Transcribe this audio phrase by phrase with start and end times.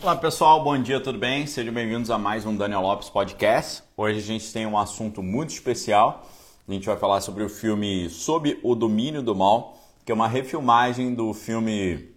[0.00, 1.44] Olá pessoal, bom dia, tudo bem?
[1.44, 3.82] Sejam bem-vindos a mais um Daniel Lopes Podcast.
[3.96, 6.24] Hoje a gente tem um assunto muito especial.
[6.68, 9.76] A gente vai falar sobre o filme Sob o Domínio do Mal,
[10.06, 12.10] que é uma refilmagem do filme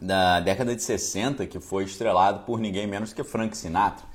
[0.00, 4.06] da década de 60 que foi estrelado por ninguém menos que Frank Sinatra.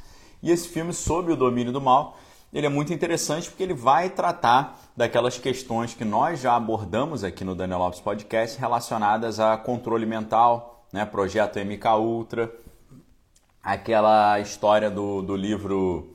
[0.41, 2.17] E esse filme Sob o Domínio do Mal,
[2.53, 7.43] ele é muito interessante porque ele vai tratar daquelas questões que nós já abordamos aqui
[7.43, 12.49] no Daniel Lopes Podcast relacionadas a controle mental, né, projeto MK Ultra,
[13.63, 16.13] aquela história do, do livro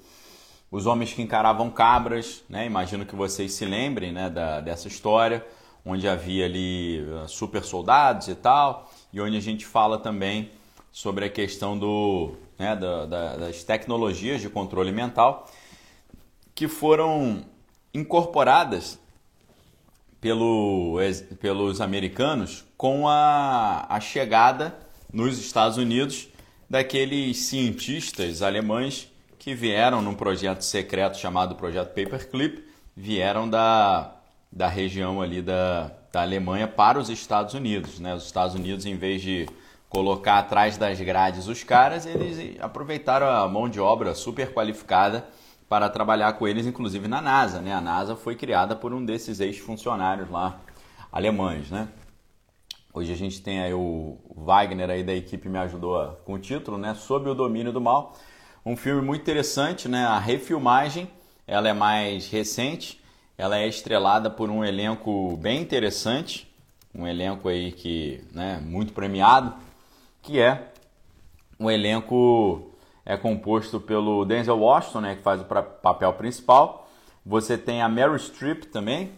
[0.71, 2.67] Os Homens que Encaravam Cabras, né?
[2.67, 5.45] Imagino que vocês se lembrem né, da, dessa história,
[5.85, 10.51] onde havia ali uh, super soldados e tal, e onde a gente fala também
[10.91, 15.49] sobre a questão do, né, da, da, das tecnologias de controle mental
[16.55, 17.45] que foram
[17.95, 18.99] incorporadas
[20.21, 20.99] pelo,
[21.41, 24.79] pelos americanos com a, a chegada
[25.13, 26.29] nos Estados Unidos
[26.73, 29.07] daqueles cientistas alemães
[29.39, 32.65] que vieram num projeto secreto chamado Projeto Paperclip,
[32.97, 34.17] vieram da,
[34.51, 38.01] da região ali da, da Alemanha para os Estados Unidos.
[38.01, 38.15] Né?
[38.15, 39.47] Os Estados Unidos, em vez de
[39.91, 45.29] colocar atrás das grades os caras, eles aproveitaram a mão de obra super qualificada
[45.69, 47.61] para trabalhar com eles, inclusive na NASA.
[47.61, 47.75] Né?
[47.75, 50.59] A NASA foi criada por um desses ex-funcionários lá
[51.13, 51.71] alemães.
[51.71, 51.87] Né?
[52.95, 56.77] Hoje a gente tem aí o Wagner aí da equipe me ajudou com o título,
[56.77, 56.93] né?
[56.93, 58.15] Sob o domínio do mal.
[58.67, 60.05] Um filme muito interessante, né?
[60.05, 61.09] A refilmagem,
[61.47, 63.03] ela é mais recente,
[63.39, 66.47] ela é estrelada por um elenco bem interessante,
[66.95, 69.55] um elenco aí que, né, muito premiado,
[70.21, 70.71] que é
[71.59, 72.73] um elenco
[73.07, 76.91] é composto pelo Denzel Washington, né, que faz o papel principal.
[77.25, 79.13] Você tem a Meryl Streep também,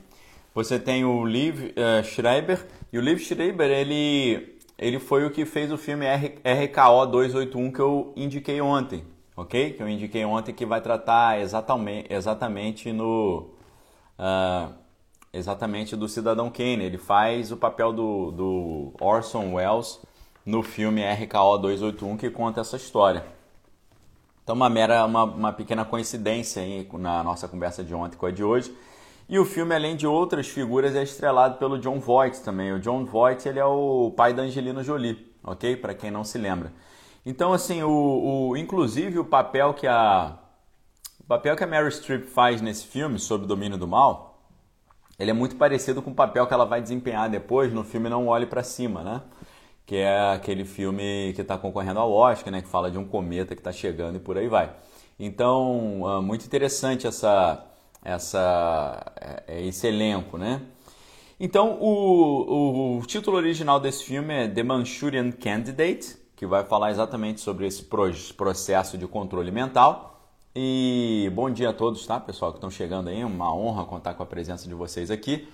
[0.54, 5.44] você tem o Liv uh, Schreiber, e o Liv Schreiber, ele, ele foi o que
[5.44, 9.04] fez o filme R, RKO 281 que eu indiquei ontem,
[9.36, 9.72] ok?
[9.72, 13.50] Que eu indiquei ontem que vai tratar exatamente, exatamente no...
[14.18, 14.84] Uh,
[15.34, 16.84] exatamente do Cidadão Kane.
[16.84, 20.00] Ele faz o papel do, do Orson Welles
[20.46, 23.24] no filme RKO 281 que conta essa história.
[24.42, 28.30] Então, uma mera, uma, uma pequena coincidência aí na nossa conversa de ontem com a
[28.30, 28.74] de hoje.
[29.28, 32.72] E o filme, além de outras figuras, é estrelado pelo John Voight também.
[32.72, 35.76] O John Voight ele é o pai da Angelina Jolie, ok?
[35.76, 36.72] Para quem não se lembra.
[37.24, 40.38] Então, assim, o, o, inclusive o papel que a
[41.18, 44.42] o papel que a Mary Streep faz nesse filme sobre o domínio do mal,
[45.18, 48.28] ele é muito parecido com o papel que ela vai desempenhar depois no filme Não
[48.28, 49.22] Olhe para Cima, né?
[49.86, 52.60] Que é aquele filme que está concorrendo ao Oscar, né?
[52.60, 54.70] Que fala de um cometa que está chegando e por aí vai.
[55.18, 57.64] Então, é muito interessante essa
[58.04, 59.12] essa,
[59.48, 60.60] é, esse elenco, né?
[61.40, 67.40] Então, o, o, título original desse filme é The Manchurian Candidate, que vai falar exatamente
[67.40, 67.82] sobre esse
[68.36, 70.20] processo de controle mental.
[70.54, 73.24] E bom dia a todos, tá, pessoal, que estão chegando aí.
[73.24, 75.48] Uma honra contar com a presença de vocês aqui.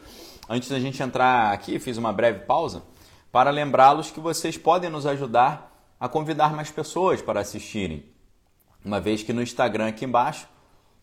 [0.49, 2.83] Antes da gente entrar aqui, fiz uma breve pausa
[3.33, 8.05] para lembrá-los que vocês podem nos ajudar a convidar mais pessoas para assistirem.
[8.85, 10.47] Uma vez que no Instagram aqui embaixo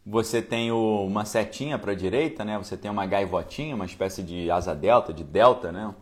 [0.10, 2.58] você tem o, uma setinha para a direita, né?
[2.58, 5.94] Você tem uma gaivotinha, uma espécie de asa delta, de delta, né?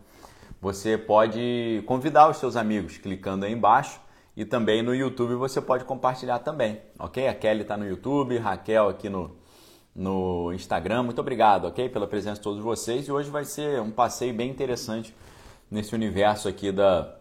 [0.60, 4.00] Você pode convidar os seus amigos clicando aí embaixo
[4.36, 7.26] e também no YouTube você pode compartilhar também, ok?
[7.26, 9.36] A Kelly está no YouTube, Raquel aqui no,
[9.92, 11.02] no Instagram.
[11.02, 11.88] Muito obrigado, ok?
[11.88, 13.08] Pela presença de todos vocês.
[13.08, 15.12] E hoje vai ser um passeio bem interessante
[15.68, 17.12] nesse universo aqui da,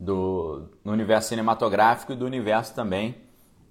[0.00, 3.29] do no universo cinematográfico e do universo também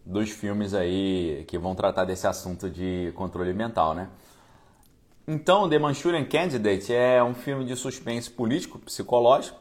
[0.09, 4.09] dos filmes aí que vão tratar desse assunto de controle mental, né?
[5.27, 9.59] Então, The Manchurian Candidate é um filme de suspense político, psicológico,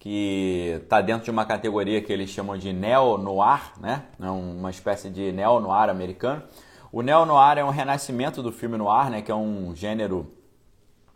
[0.00, 4.02] que está dentro de uma categoria que eles chamam de neo-noir, né?
[4.20, 6.42] É uma espécie de neo-noir americano.
[6.90, 9.22] O neo-noir é um renascimento do filme noir, né?
[9.22, 10.26] Que é um gênero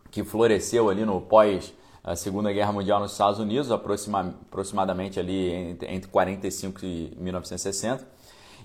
[0.09, 5.51] que floresceu ali no pós a Segunda Guerra Mundial nos Estados Unidos, aproxima, aproximadamente ali
[5.51, 8.18] entre, entre 45 e 1960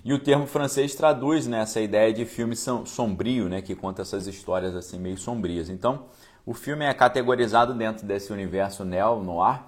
[0.05, 4.27] e o termo francês traduz né, essa ideia de filme sombrio, né, que conta essas
[4.27, 5.67] histórias assim meio sombrias.
[5.67, 6.05] Então,
[6.45, 9.63] o filme é categorizado dentro desse universo neo-noir.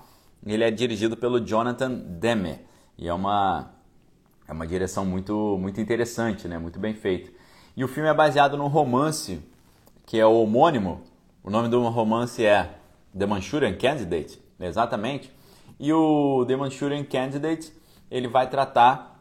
[0.46, 2.60] Ele é dirigido pelo Jonathan Demme
[3.00, 3.72] e é uma,
[4.48, 7.32] é uma direção muito, muito interessante, né, muito bem feita.
[7.76, 9.42] E o filme é baseado num romance
[10.06, 11.02] que é o homônimo.
[11.44, 12.78] O nome do romance é
[13.18, 15.34] The Manchurian Candidate, exatamente.
[15.80, 17.74] E o The Manchurian Candidate
[18.12, 19.17] ele vai tratar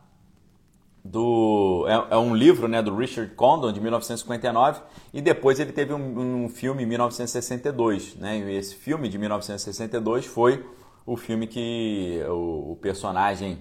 [1.07, 4.81] do é, é, um livro né, do Richard Condon de 1959
[5.13, 10.27] e depois ele teve um, um, filme em 1962 né e esse filme de 1962
[10.27, 10.65] foi
[11.05, 13.59] o filme que o, o, personagem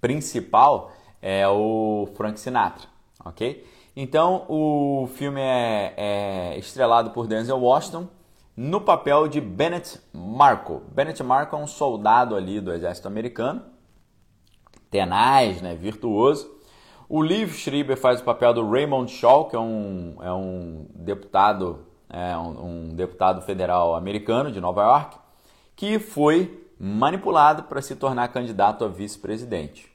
[0.00, 2.86] principal é o Frank Sinatra,
[3.24, 3.66] ok?
[3.96, 8.06] Então o filme é, é estrelado por Denzel Washington
[8.56, 10.82] no papel de Bennett Marco.
[10.92, 13.62] Bennett Marco é um soldado ali do exército americano,
[14.90, 16.53] tenaz, né, virtuoso.
[17.08, 21.86] O Liv Schreiber faz o papel do Raymond Shaw, que é um, é um deputado
[22.08, 25.18] é um, um deputado federal americano de Nova York,
[25.74, 29.92] que foi manipulado para se tornar candidato a vice-presidente.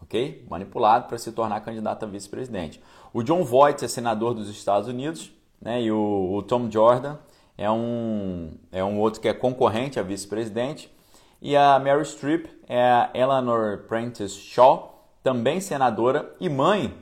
[0.00, 0.44] Ok?
[0.50, 2.82] Manipulado para se tornar candidato a vice-presidente.
[3.12, 5.80] O John Voight é senador dos Estados Unidos, né?
[5.80, 7.16] E o, o Tom Jordan
[7.56, 10.92] é um, é um outro que é concorrente a vice-presidente.
[11.40, 16.94] E a Mary Streep é a Eleanor Prentice Shaw, também senadora e mãe,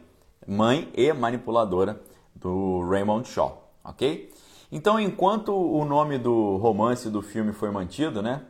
[0.46, 2.00] mãe e manipuladora
[2.34, 4.31] do Raymond Shaw, ok?
[4.70, 8.43] Então, enquanto o nome do romance do filme foi mantido, né,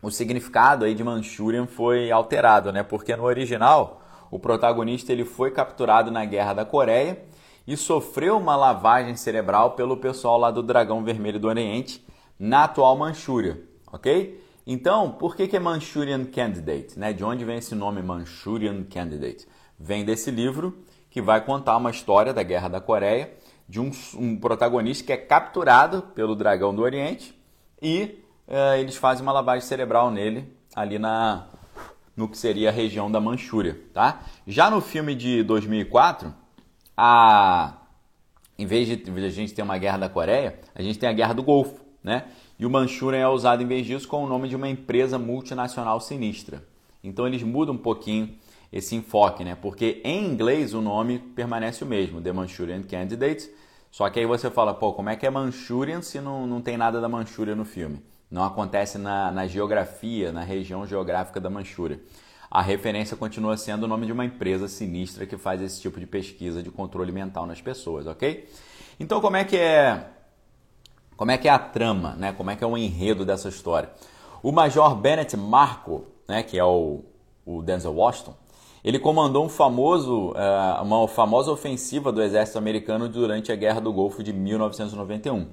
[0.00, 5.50] o significado aí de Manchurian foi alterado, né, porque no original o protagonista ele foi
[5.50, 7.24] capturado na Guerra da Coreia
[7.66, 12.06] e sofreu uma lavagem cerebral pelo pessoal lá do Dragão Vermelho do Oriente
[12.38, 13.60] na atual Manchúria,
[13.92, 14.40] ok?
[14.70, 16.98] Então, por que, que é Manchurian Candidate?
[16.98, 17.14] Né?
[17.14, 19.48] De onde vem esse nome Manchurian Candidate?
[19.80, 23.32] Vem desse livro que vai contar uma história da Guerra da Coreia
[23.66, 27.34] de um, um protagonista que é capturado pelo dragão do Oriente
[27.80, 31.46] e uh, eles fazem uma lavagem cerebral nele ali na
[32.14, 34.20] no que seria a região da Manchúria, tá?
[34.46, 36.34] Já no filme de 2004,
[36.94, 37.74] a
[38.58, 41.32] em vez de a gente ter uma guerra da Coreia, a gente tem a guerra
[41.32, 42.24] do Golfo, né?
[42.58, 46.00] E o Manchurian é usado em vez disso com o nome de uma empresa multinacional
[46.00, 46.64] sinistra.
[47.02, 48.34] Então eles mudam um pouquinho
[48.72, 49.54] esse enfoque, né?
[49.54, 53.48] Porque em inglês o nome permanece o mesmo, The Manchurian Candidate.
[53.90, 56.76] Só que aí você fala, pô, como é que é Manchurian se não, não tem
[56.76, 58.02] nada da Manchúria no filme?
[58.30, 62.00] Não acontece na, na geografia, na região geográfica da Manchúria.
[62.50, 66.06] A referência continua sendo o nome de uma empresa sinistra que faz esse tipo de
[66.06, 68.48] pesquisa de controle mental nas pessoas, ok?
[68.98, 70.06] Então como é que é
[71.18, 72.32] como é que é a trama, né?
[72.32, 73.90] Como é que é o enredo dessa história?
[74.40, 77.00] O Major Bennett Marco, né, que é o,
[77.44, 78.34] o Denzel Washington,
[78.84, 83.92] ele comandou um famoso, uh, uma famosa ofensiva do exército americano durante a Guerra do
[83.92, 85.48] Golfo de 1991.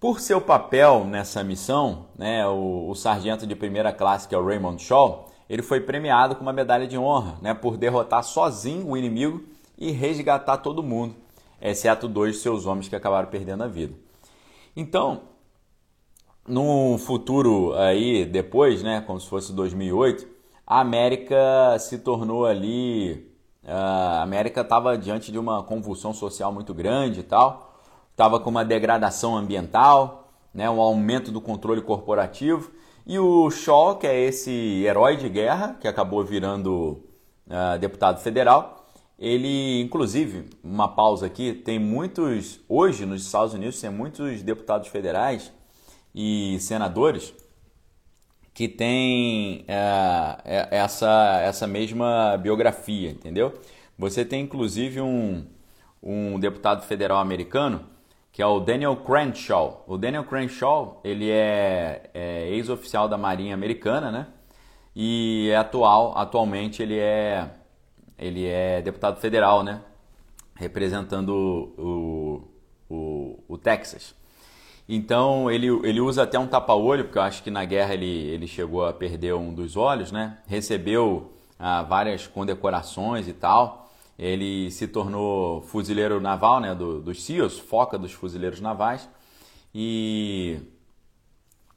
[0.00, 4.44] Por seu papel nessa missão, né, o, o, sargento de primeira classe, que é o
[4.44, 8.96] Raymond Shaw, ele foi premiado com uma medalha de honra né, por derrotar sozinho o
[8.96, 9.40] inimigo
[9.78, 11.14] e resgatar todo mundo,
[11.62, 13.94] exceto dois de seus homens que acabaram perdendo a vida.
[14.76, 15.22] Então,
[16.46, 20.26] no futuro aí depois, né, como se fosse 2008,
[20.66, 23.28] a América se tornou ali.
[23.66, 27.74] A América estava diante de uma convulsão social muito grande e tal,
[28.10, 32.70] estava com uma degradação ambiental, né, um aumento do controle corporativo.
[33.06, 37.02] E o Shaw, que é esse herói de guerra, que acabou virando
[37.48, 38.79] uh, deputado federal,
[39.20, 45.52] ele, inclusive, uma pausa aqui, tem muitos, hoje nos Estados Unidos, tem muitos deputados federais
[46.14, 47.34] e senadores
[48.54, 53.60] que tem é, é, essa, essa mesma biografia, entendeu?
[53.98, 55.46] Você tem inclusive um,
[56.02, 57.84] um deputado federal americano
[58.32, 59.84] que é o Daniel Crenshaw.
[59.86, 64.26] O Daniel Crenshaw ele é, é ex-oficial da Marinha Americana, né?
[64.96, 67.50] E é atual, atualmente ele é
[68.20, 69.80] ele é deputado federal, né?
[70.54, 72.48] Representando o,
[72.88, 74.14] o, o Texas.
[74.86, 78.46] Então ele, ele usa até um tapa-olho, porque eu acho que na guerra ele, ele
[78.46, 80.38] chegou a perder um dos olhos, né?
[80.46, 83.90] Recebeu ah, várias condecorações e tal.
[84.18, 86.74] Ele se tornou fuzileiro naval, né?
[86.74, 89.08] Do, dos CIOs, foca dos fuzileiros navais.
[89.74, 90.60] E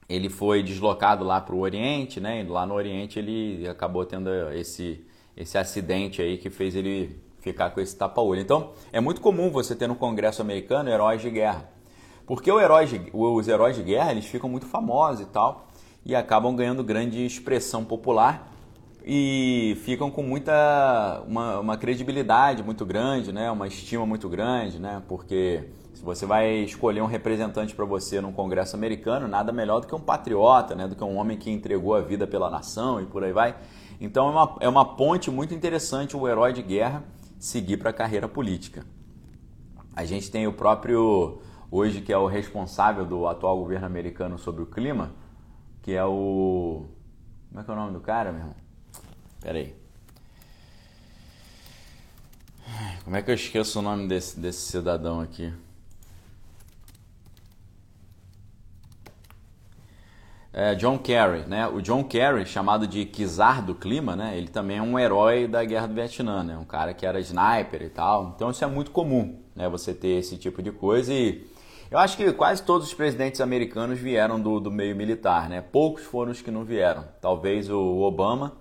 [0.10, 2.42] ele foi deslocado lá para o Oriente, né?
[2.42, 7.72] E lá no Oriente ele acabou tendo esse, esse acidente aí que fez ele ficar
[7.72, 8.42] com esse tapa-olho.
[8.42, 11.70] Então é muito comum você ter no Congresso americano heróis de guerra.
[12.26, 15.68] Porque herói de, os heróis de guerra eles ficam muito famosos e tal,
[16.06, 18.52] e acabam ganhando grande expressão popular
[19.06, 23.52] e ficam com muita uma, uma credibilidade muito grande, né?
[23.52, 25.02] uma estima muito grande, né?
[25.08, 29.88] porque se você vai escolher um representante para você num congresso americano, nada melhor do
[29.88, 30.88] que um patriota, né?
[30.88, 33.56] do que um homem que entregou a vida pela nação e por aí vai.
[34.04, 37.06] Então é uma, é uma ponte muito interessante o herói de guerra
[37.40, 38.86] seguir para a carreira política.
[39.96, 41.42] A gente tem o próprio
[41.72, 45.14] hoje que é o responsável do atual governo americano sobre o clima,
[45.82, 46.86] que é o.
[47.48, 48.56] Como é que é o nome do cara, meu irmão?
[49.40, 49.74] Pera aí.
[53.06, 55.54] Como é que eu esqueço o nome desse, desse cidadão aqui?
[60.54, 61.68] É, John Kerry, né?
[61.68, 64.38] O John Kerry, chamado de Kizar do clima, né?
[64.38, 66.56] Ele também é um herói da Guerra do Vietnã, né?
[66.56, 68.34] Um cara que era sniper e tal.
[68.36, 69.68] Então isso é muito comum, né?
[69.68, 71.48] Você ter esse tipo de coisa e
[71.90, 75.60] eu acho que quase todos os presidentes americanos vieram do, do meio militar, né?
[75.62, 77.04] Poucos foram os que não vieram.
[77.20, 78.54] Talvez o Obama,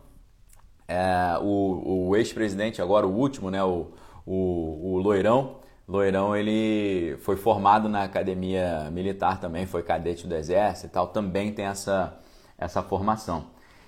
[0.88, 3.62] é, o, o ex-presidente agora, o último, né?
[3.62, 3.92] O,
[4.24, 5.61] o, o Loirão,
[5.92, 11.52] Loirão ele foi formado na academia militar também, foi cadete do exército e tal, também
[11.52, 12.18] tem essa,
[12.56, 13.44] essa formação.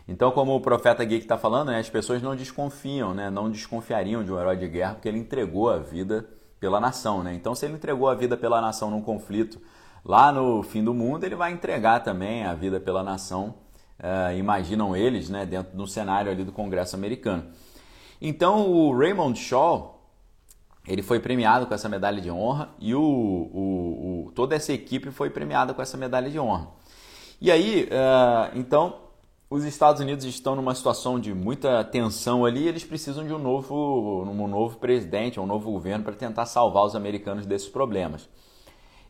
[0.07, 4.23] Então, como o profeta Geek está falando, né, as pessoas não desconfiam, né, não desconfiariam
[4.23, 6.29] de um herói de guerra porque ele entregou a vida
[6.61, 7.23] pela nação.
[7.23, 7.33] Né?
[7.33, 9.59] Então, se ele entregou a vida pela nação num conflito
[10.05, 13.55] lá no fim do mundo, ele vai entregar também a vida pela nação,
[13.99, 17.47] uh, imaginam eles, né, dentro do cenário ali do Congresso americano.
[18.21, 19.94] Então, o Raymond Shaw,
[20.87, 25.11] ele foi premiado com essa medalha de honra e o, o, o, toda essa equipe
[25.11, 26.69] foi premiada com essa medalha de honra.
[27.41, 28.97] E aí, uh, então,
[29.49, 34.23] os Estados Unidos estão numa situação de muita tensão ali, eles precisam de um novo,
[34.25, 38.29] um novo presidente, um novo governo para tentar salvar os americanos desses problemas.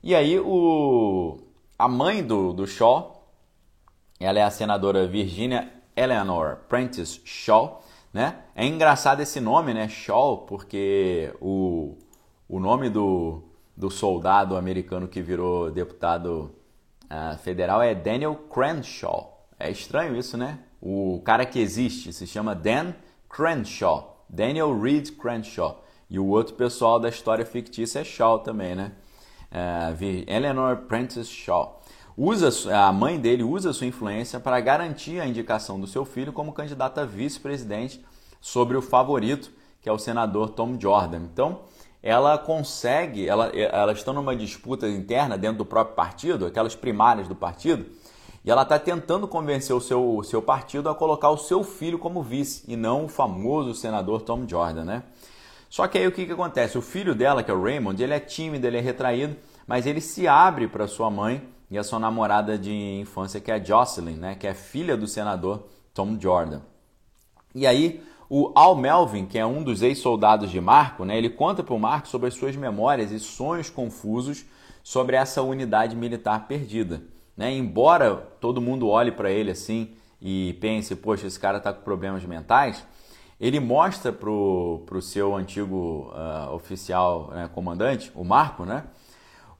[0.02, 1.38] E aí, o,
[1.78, 3.26] a mãe do, do Shaw,
[4.20, 7.83] ela é a senadora Virginia Eleanor Prentice Shaw,
[8.14, 8.36] né?
[8.54, 9.88] É engraçado esse nome, né?
[9.88, 11.98] Shaw, porque o,
[12.48, 13.42] o nome do,
[13.76, 16.54] do soldado americano que virou deputado
[17.06, 19.48] uh, federal é Daniel Crenshaw.
[19.58, 20.60] É estranho isso, né?
[20.80, 22.94] O cara que existe se chama Dan
[23.28, 25.82] Crenshaw, Daniel Reed Crenshaw.
[26.08, 28.92] E o outro pessoal da história fictícia é Shaw também, né?
[29.50, 31.82] Uh, Eleanor Prentice Shaw.
[32.16, 36.52] Usa, a mãe dele usa sua influência para garantir a indicação do seu filho como
[36.52, 38.04] candidato a vice-presidente
[38.40, 39.50] sobre o favorito,
[39.82, 41.22] que é o senador Tom Jordan.
[41.32, 41.62] Então,
[42.00, 47.34] ela consegue, ela, elas estão numa disputa interna dentro do próprio partido, aquelas primárias do
[47.34, 47.84] partido,
[48.44, 51.98] e ela está tentando convencer o seu, o seu partido a colocar o seu filho
[51.98, 55.02] como vice e não o famoso senador Tom Jordan, né?
[55.68, 56.78] Só que aí o que, que acontece?
[56.78, 59.34] O filho dela, que é o Raymond, ele é tímido, ele é retraído,
[59.66, 63.62] mas ele se abre para sua mãe e a sua namorada de infância, que é
[63.62, 64.34] Jocelyn, né?
[64.34, 66.60] que é filha do senador Tom Jordan.
[67.54, 71.62] E aí o Al Melvin, que é um dos ex-soldados de Marco, né, ele conta
[71.62, 74.44] para o Marco sobre as suas memórias e sonhos confusos
[74.82, 77.02] sobre essa unidade militar perdida.
[77.36, 77.52] Né?
[77.52, 82.24] Embora todo mundo olhe para ele assim e pense, poxa, esse cara está com problemas
[82.24, 82.84] mentais,
[83.40, 88.84] ele mostra para o seu antigo uh, oficial né, comandante, o Marco, né,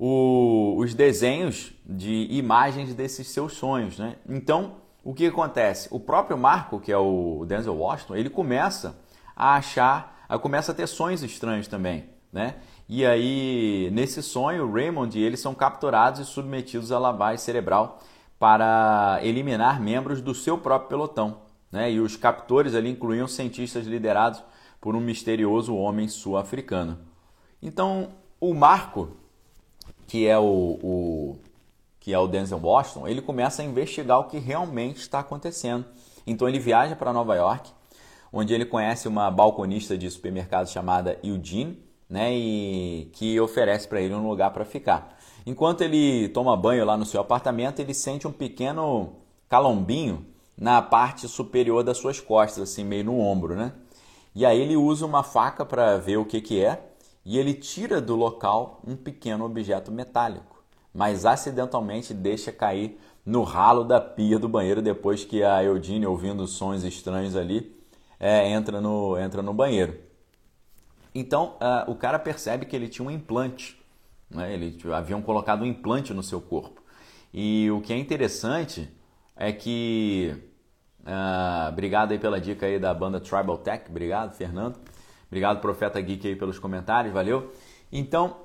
[0.07, 3.99] o, os desenhos de imagens desses seus sonhos.
[3.99, 4.17] Né?
[4.29, 5.89] Então, o que acontece?
[5.91, 8.99] O próprio Marco, que é o Denzel Washington, ele começa
[9.35, 12.57] a achar, a, começa a ter sonhos estranhos também, né?
[12.87, 17.99] E aí, nesse sonho, Raymond e eles são capturados e submetidos à lavagem cerebral
[18.39, 21.39] para eliminar membros do seu próprio pelotão,
[21.73, 21.91] né?
[21.91, 24.43] E os captores ali incluíam cientistas liderados
[24.83, 26.99] por um misterioso homem sul-africano.
[27.63, 29.24] Então, o Marco,
[30.07, 31.39] que é o, o
[32.01, 35.85] que é o Denzel Washington, ele começa a investigar o que realmente está acontecendo.
[36.27, 37.71] Então ele viaja para Nova York,
[38.33, 44.15] onde ele conhece uma balconista de supermercado chamada Eugene, né, e que oferece para ele
[44.15, 45.17] um lugar para ficar.
[45.47, 49.15] Enquanto ele toma banho lá no seu apartamento, ele sente um pequeno
[49.49, 53.73] calombinho na parte superior das suas costas, assim meio no ombro, né?
[54.35, 56.83] E aí ele usa uma faca para ver o que que é
[57.25, 60.54] e ele tira do local um pequeno objeto metálico
[60.95, 66.47] mas acidentalmente deixa cair no ralo da pia do banheiro depois que a Eudine, ouvindo
[66.47, 67.75] sons estranhos ali,
[68.21, 69.99] é, entra, no, entra no banheiro.
[71.12, 73.81] Então uh, o cara percebe que ele tinha um implante,
[74.31, 74.52] né?
[74.52, 76.81] ele haviam colocado um implante no seu corpo.
[77.33, 78.88] E o que é interessante
[79.35, 80.35] é que.
[81.00, 84.78] Uh, obrigado aí pela dica aí da banda Tribal Tech, obrigado Fernando.
[85.35, 87.50] Obrigado Profeta Geek aí pelos comentários, valeu.
[87.91, 88.37] Então,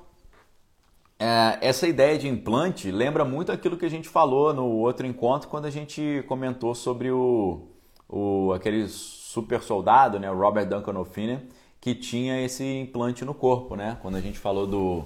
[1.20, 5.50] é, essa ideia de implante lembra muito aquilo que a gente falou no outro encontro
[5.50, 7.68] quando a gente comentou sobre o,
[8.10, 11.42] o aquele super soldado, né, o Robert Duncan O'Finn,
[11.80, 14.00] que tinha esse implante no corpo, né?
[14.02, 15.06] Quando a gente falou do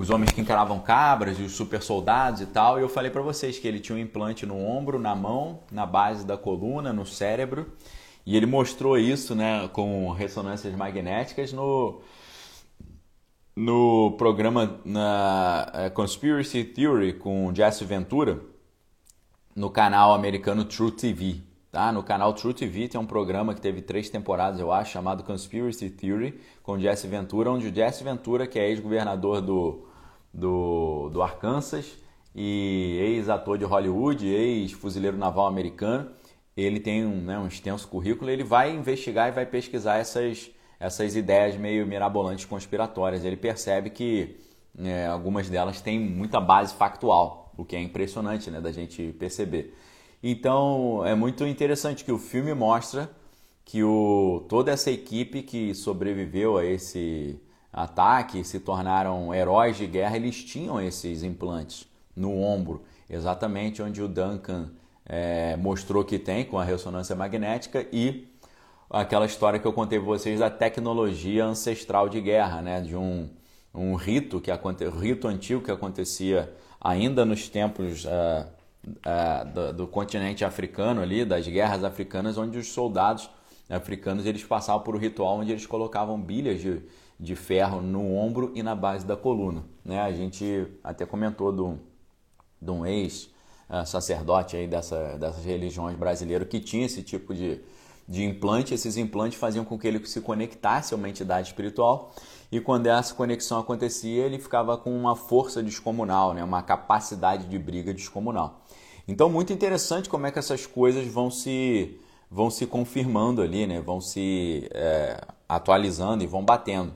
[0.00, 3.20] os homens que encaravam cabras e os super soldados e tal, e eu falei para
[3.20, 7.04] vocês que ele tinha um implante no ombro, na mão, na base da coluna, no
[7.04, 7.70] cérebro,
[8.26, 12.00] e ele mostrou isso, né, com ressonâncias magnéticas no
[13.56, 18.40] no programa na é, Conspiracy Theory com Jesse Ventura
[19.54, 21.36] no canal americano True TV.
[21.70, 21.92] Tá?
[21.92, 25.90] No canal True TV tem um programa que teve três temporadas, eu acho, chamado Conspiracy
[25.90, 29.86] Theory com Jesse Ventura, onde o Jesse Ventura, que é ex-governador do,
[30.32, 31.96] do, do Arkansas,
[32.34, 36.10] e ex-ator de Hollywood, ex-fuzileiro naval americano.
[36.56, 41.16] Ele tem um, né, um extenso currículo, ele vai investigar e vai pesquisar essas, essas
[41.16, 43.24] ideias meio mirabolantes conspiratórias.
[43.24, 44.36] Ele percebe que
[44.78, 49.74] é, algumas delas têm muita base factual, o que é impressionante né, da gente perceber.
[50.22, 53.10] Então é muito interessante que o filme mostra
[53.64, 57.40] que o, toda essa equipe que sobreviveu a esse
[57.72, 64.08] ataque, se tornaram heróis de guerra, eles tinham esses implantes no ombro, exatamente onde o
[64.08, 64.70] Duncan
[65.06, 68.28] é, mostrou que tem com a ressonância magnética e
[68.88, 72.80] aquela história que eu contei para vocês da tecnologia ancestral de guerra, né?
[72.80, 73.28] de um,
[73.74, 78.46] um rito que aconte, rito antigo que acontecia ainda nos tempos uh,
[78.86, 83.28] uh, do, do, continente africano ali, das guerras africanas, onde os soldados
[83.68, 86.82] africanos eles passavam por um ritual onde eles colocavam bilhas de,
[87.18, 89.64] de ferro no ombro e na base da coluna.
[89.84, 90.00] Né?
[90.00, 91.78] A gente até comentou do,
[92.60, 92.86] de um
[93.70, 97.60] ex-sacerdote aí dessa, dessas religiões brasileiras que tinha esse tipo de,
[98.08, 98.74] de implante.
[98.74, 102.12] Esses implantes faziam com que ele se conectasse a uma entidade espiritual
[102.54, 106.44] e quando essa conexão acontecia, ele ficava com uma força descomunal, né?
[106.44, 108.62] uma capacidade de briga descomunal.
[109.08, 111.98] Então, muito interessante como é que essas coisas vão se,
[112.30, 113.80] vão se confirmando ali, né?
[113.80, 116.94] vão se é, atualizando e vão batendo.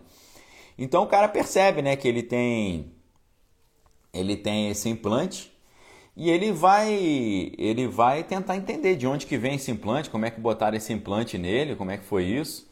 [0.78, 2.92] Então, o cara percebe né, que ele tem,
[4.12, 5.52] ele tem esse implante
[6.18, 10.30] e ele vai, ele vai tentar entender de onde que vem esse implante, como é
[10.32, 12.66] que botaram esse implante nele, como é que foi isso.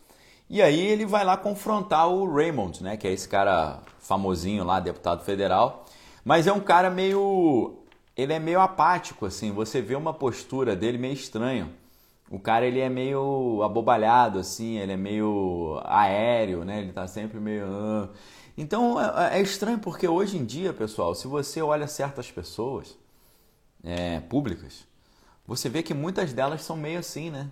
[0.51, 4.81] E aí ele vai lá confrontar o Raymond, né, que é esse cara famosinho lá,
[4.81, 5.87] deputado federal,
[6.25, 7.77] mas é um cara meio
[8.17, 11.71] ele é meio apático assim, você vê uma postura dele meio estranha.
[12.29, 16.81] O cara ele é meio abobalhado assim, ele é meio aéreo, né?
[16.81, 18.09] Ele tá sempre meio ah.
[18.59, 22.97] Então é, é estranho porque hoje em dia, pessoal, se você olha certas pessoas
[23.85, 24.87] é, públicas,
[25.47, 27.51] você vê que muitas delas são meio assim, né?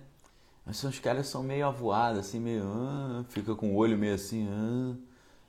[0.65, 2.63] Mas os caras são meio avoados, assim, meio.
[2.65, 4.47] Ah, fica com o olho meio assim.
[4.49, 4.95] Ah,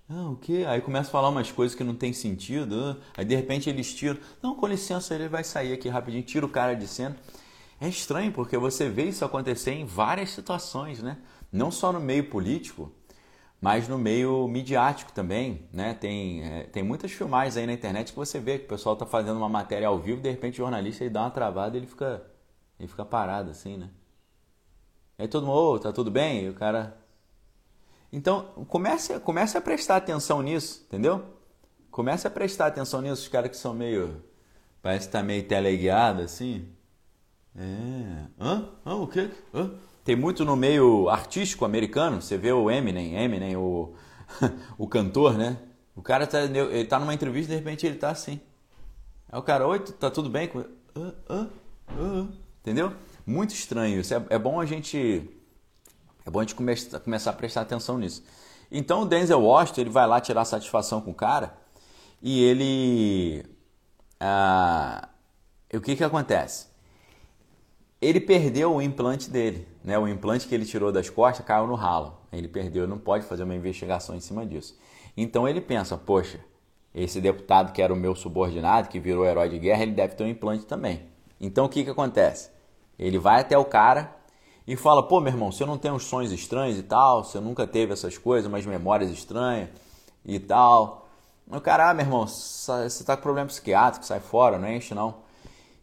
[0.08, 0.64] ah, o quê?
[0.68, 2.76] Aí começa a falar umas coisas que não tem sentido.
[2.78, 4.18] Ah, aí de repente eles tiram.
[4.42, 7.16] Não, com licença, ele vai sair aqui rapidinho, tira o cara de cena.
[7.80, 11.18] É estranho porque você vê isso acontecer em várias situações, né?
[11.52, 12.92] Não só no meio político,
[13.60, 15.94] mas no meio midiático também, né?
[15.94, 19.06] Tem, é, tem muitas filmagens aí na internet que você vê que o pessoal está
[19.06, 21.86] fazendo uma matéria ao vivo, de repente o jornalista ele dá uma travada e ele
[21.86, 22.22] fica,
[22.78, 23.90] ele fica parado assim, né?
[25.18, 26.44] Aí todo mundo, oh, tá tudo bem?
[26.44, 26.96] E o cara.
[28.12, 31.24] Então, comece, comece a prestar atenção nisso, entendeu?
[31.90, 34.22] Comece a prestar atenção nisso, os caras que são meio.
[34.82, 36.68] Parece que tá meio teleguiado assim.
[37.56, 38.26] É.
[38.38, 38.68] Hã?
[38.84, 38.94] Hã?
[38.96, 39.30] O quê?
[39.54, 39.70] Hã?
[40.06, 43.92] Tem muito no meio artístico americano, você vê o Eminem, Eminem, o,
[44.78, 45.58] o cantor, né?
[45.96, 48.40] O cara tá, ele tá numa entrevista e de repente ele tá assim.
[49.28, 50.48] Aí o cara, oi, tá tudo bem?
[50.96, 51.12] Hã?
[51.28, 51.50] Hã?
[51.98, 52.28] Hã?
[52.60, 52.92] Entendeu?
[53.26, 54.14] Muito estranho isso.
[54.14, 55.28] É, é bom a gente
[56.24, 56.72] é bom a gente come,
[57.04, 58.22] começar a prestar atenção nisso.
[58.70, 61.58] Então o Denzel Washington ele vai lá tirar satisfação com o cara
[62.22, 63.44] e ele
[64.20, 65.08] ah,
[65.74, 66.75] o que que acontece?
[68.00, 69.98] Ele perdeu o implante dele, né?
[69.98, 72.14] O implante que ele tirou das costas caiu no ralo.
[72.32, 74.78] Ele perdeu, não pode fazer uma investigação em cima disso.
[75.16, 76.38] Então ele pensa, poxa,
[76.94, 80.24] esse deputado que era o meu subordinado, que virou herói de guerra, ele deve ter
[80.24, 81.02] um implante também.
[81.40, 82.50] Então o que que acontece?
[82.98, 84.14] Ele vai até o cara
[84.66, 87.66] e fala: pô, meu irmão, você não tem uns sonhos estranhos e tal, você nunca
[87.66, 89.70] teve essas coisas, umas memórias estranhas
[90.24, 91.06] e tal.
[91.48, 95.25] O cara, ah, meu irmão, você tá com problema psiquiátrico, sai fora, não enche não.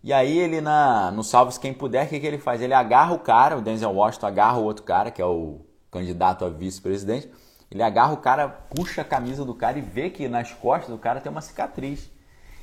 [0.03, 2.61] E aí ele na, no Salve-se Quem Puder, o que, que ele faz?
[2.61, 6.43] Ele agarra o cara, o Denzel Washington agarra o outro cara, que é o candidato
[6.43, 7.31] a vice-presidente.
[7.71, 10.97] Ele agarra o cara, puxa a camisa do cara e vê que nas costas do
[10.97, 12.11] cara tem uma cicatriz.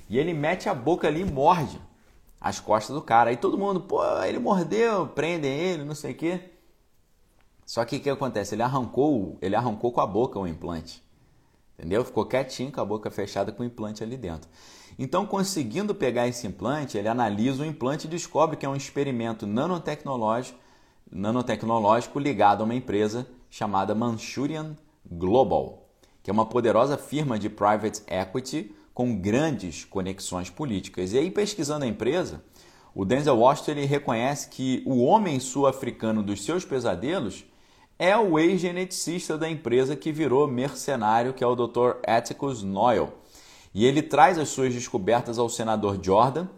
[0.09, 1.81] E ele mete a boca ali e morde
[2.39, 3.31] as costas do cara.
[3.31, 6.41] Aí todo mundo, pô, ele mordeu, prendem ele, não sei o quê.
[7.65, 8.55] Só que o que acontece?
[8.55, 11.03] Ele arrancou, ele arrancou com a boca o implante.
[11.81, 12.05] Entendeu?
[12.05, 14.51] Ficou quietinho com a boca fechada com o implante ali dentro.
[14.99, 19.47] Então, conseguindo pegar esse implante, ele analisa o implante e descobre que é um experimento
[19.47, 20.59] nanotecnológico,
[21.11, 24.77] nanotecnológico ligado a uma empresa chamada Manchurian
[25.11, 25.89] Global,
[26.23, 31.15] que é uma poderosa firma de private equity com grandes conexões políticas.
[31.15, 32.45] E aí, pesquisando a empresa,
[32.95, 37.47] o Denzel Washington ele reconhece que o homem sul-africano dos seus pesadelos
[38.01, 41.99] é o ex-geneticista da empresa que virou mercenário, que é o Dr.
[42.07, 43.13] Atticus Noel.
[43.75, 46.49] E ele traz as suas descobertas ao senador Jordan,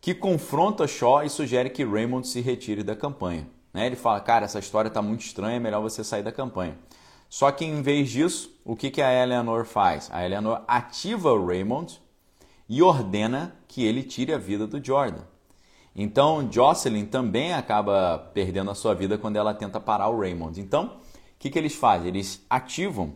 [0.00, 3.48] que confronta Shaw e sugere que Raymond se retire da campanha.
[3.72, 3.86] Né?
[3.86, 6.78] Ele fala, cara, essa história está muito estranha, é melhor você sair da campanha.
[7.28, 10.08] Só que em vez disso, o que, que a Eleanor faz?
[10.12, 12.00] A Eleanor ativa o Raymond
[12.68, 15.22] e ordena que ele tire a vida do Jordan.
[15.94, 20.60] Então, Jocelyn também acaba perdendo a sua vida quando ela tenta parar o Raymond.
[20.60, 20.90] Então, o
[21.38, 22.08] que, que eles fazem?
[22.08, 23.14] Eles ativam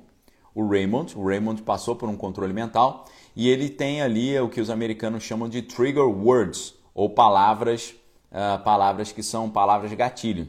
[0.55, 1.17] o Raymond.
[1.17, 5.23] O Raymond passou por um controle mental e ele tem ali o que os americanos
[5.25, 7.95] chamam de trigger words, ou palavras,
[8.31, 10.49] uh, palavras que são palavras gatilho.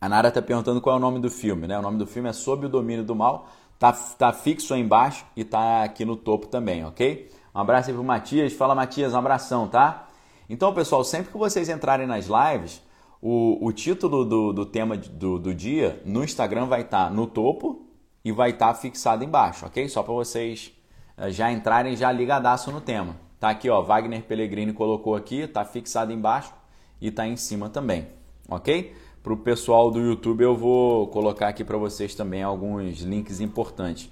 [0.00, 1.66] A Nara está perguntando qual é o nome do filme.
[1.66, 1.78] Né?
[1.78, 3.48] O nome do filme é Sob o Domínio do Mal.
[3.78, 7.30] Tá, tá fixo aí embaixo e tá aqui no topo também, ok?
[7.54, 8.52] Um abraço aí pro Matias.
[8.52, 10.06] Fala, Matias, um abração, tá?
[10.52, 12.82] Então, pessoal, sempre que vocês entrarem nas lives,
[13.22, 17.24] o, o título do, do tema do, do dia no Instagram vai estar tá no
[17.24, 17.86] topo
[18.24, 19.88] e vai estar tá fixado embaixo, ok?
[19.88, 20.72] Só para vocês
[21.16, 23.14] eh, já entrarem já ligadaço no tema.
[23.38, 26.52] Tá aqui, ó, Wagner Pellegrini colocou aqui, tá fixado embaixo
[27.00, 28.08] e tá em cima também,
[28.48, 28.92] ok?
[29.22, 34.10] Para o pessoal do YouTube eu vou colocar aqui para vocês também alguns links importantes.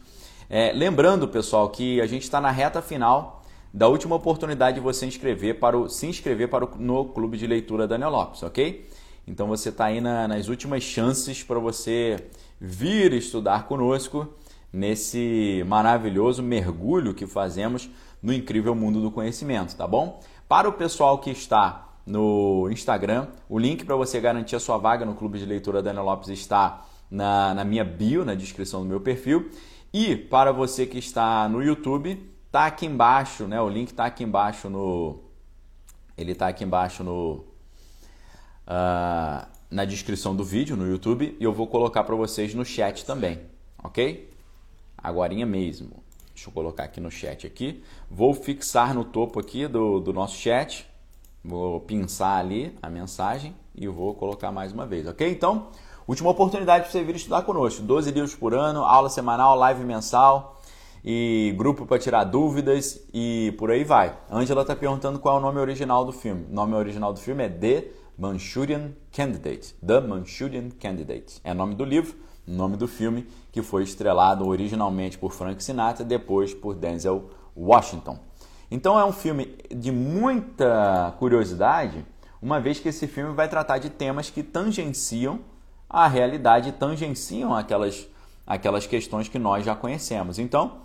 [0.48, 3.37] É, lembrando, pessoal, que a gente está na reta final
[3.72, 7.46] da última oportunidade de você inscrever para o, se inscrever para o, no Clube de
[7.46, 8.88] Leitura Daniel Lopes, ok?
[9.26, 12.28] Então você está aí na, nas últimas chances para você
[12.60, 14.26] vir estudar conosco
[14.72, 17.90] nesse maravilhoso mergulho que fazemos
[18.22, 20.20] no incrível mundo do conhecimento, tá bom?
[20.48, 23.28] Para o pessoal que está no Instagram.
[23.48, 26.86] O link para você garantir a sua vaga no Clube de Leitura Daniel Lopes está
[27.10, 29.50] na, na minha bio, na descrição do meu perfil.
[29.92, 32.18] E para você que está no YouTube,
[32.50, 33.60] tá aqui embaixo, né?
[33.60, 35.20] O link está aqui embaixo no.
[36.16, 37.44] Ele está aqui embaixo no.
[38.66, 43.04] Uh, na descrição do vídeo no YouTube e eu vou colocar para vocês no chat
[43.04, 43.40] também,
[43.82, 44.32] ok?
[44.96, 46.02] Agorinha mesmo.
[46.34, 47.82] Deixa eu colocar aqui no chat aqui.
[48.10, 50.88] Vou fixar no topo aqui do, do nosso chat
[51.44, 55.30] Vou pinçar ali a mensagem e vou colocar mais uma vez, ok?
[55.30, 55.68] Então,
[56.06, 57.82] última oportunidade para você vir estudar conosco.
[57.82, 60.57] 12 livros por ano, aula semanal, live mensal
[61.04, 64.16] e grupo para tirar dúvidas e por aí vai.
[64.30, 66.46] Angela está perguntando qual é o nome original do filme.
[66.50, 69.74] O nome original do filme é The Manchurian Candidate.
[69.84, 71.40] The Manchurian Candidate.
[71.44, 76.52] É nome do livro, nome do filme que foi estrelado originalmente por Frank Sinatra, depois
[76.52, 78.18] por Denzel Washington.
[78.70, 82.04] Então é um filme de muita curiosidade,
[82.40, 85.40] uma vez que esse filme vai tratar de temas que tangenciam
[85.88, 88.06] a realidade, tangenciam aquelas,
[88.46, 90.38] aquelas questões que nós já conhecemos.
[90.38, 90.78] Então,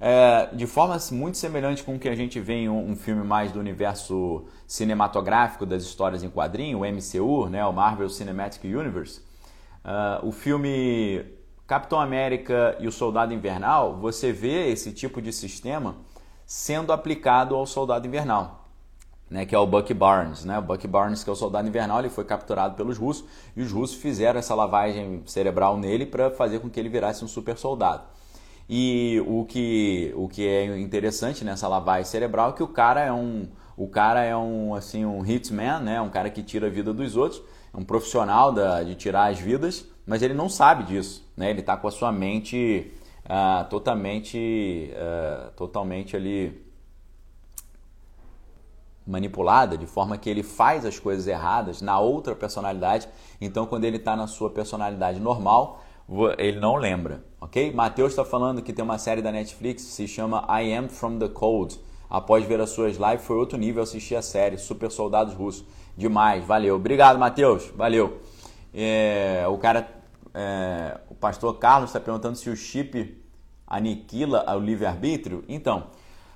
[0.00, 3.22] é, de forma muito semelhante com o que a gente vê em um, um, filme
[3.22, 9.20] mais do universo cinematográfico das histórias em quadrinho, o MCU, né, o Marvel Cinematic Universe,
[9.84, 11.22] uh, o filme
[11.66, 15.96] Capitão América e o Soldado Invernal, você vê esse tipo de sistema
[16.46, 18.68] sendo aplicado ao soldado invernal,
[19.28, 20.46] né, que é o Bucky Barnes.
[20.46, 20.58] Né?
[20.58, 23.70] O Bucky Barnes, que é o soldado invernal, ele foi capturado pelos russos e os
[23.70, 28.02] russos fizeram essa lavagem cerebral nele para fazer com que ele virasse um super soldado.
[28.72, 33.12] E o que, o que é interessante nessa lavagem cerebral é que o cara é
[33.12, 36.00] um, o cara é um, assim, um hitman, né?
[36.00, 37.42] um cara que tira a vida dos outros,
[37.74, 41.28] é um profissional da, de tirar as vidas, mas ele não sabe disso.
[41.36, 41.50] Né?
[41.50, 42.92] Ele está com a sua mente
[43.28, 46.64] ah, totalmente, ah, totalmente ali
[49.04, 53.08] manipulada, de forma que ele faz as coisas erradas na outra personalidade.
[53.40, 55.82] Então, quando ele está na sua personalidade normal,
[56.38, 57.72] ele não lembra, ok?
[57.72, 61.18] Matheus está falando que tem uma série da Netflix que se chama I Am From
[61.18, 61.78] The Cold.
[62.08, 65.64] Após ver as suas lives, foi outro nível assistir a série Super Soldados Russos.
[65.96, 66.74] Demais, valeu.
[66.74, 68.18] Obrigado, Matheus, valeu.
[68.74, 69.88] É, o cara,
[70.34, 73.16] é, o pastor Carlos está perguntando se o chip
[73.64, 75.44] aniquila o livre-arbítrio?
[75.48, 75.86] Então,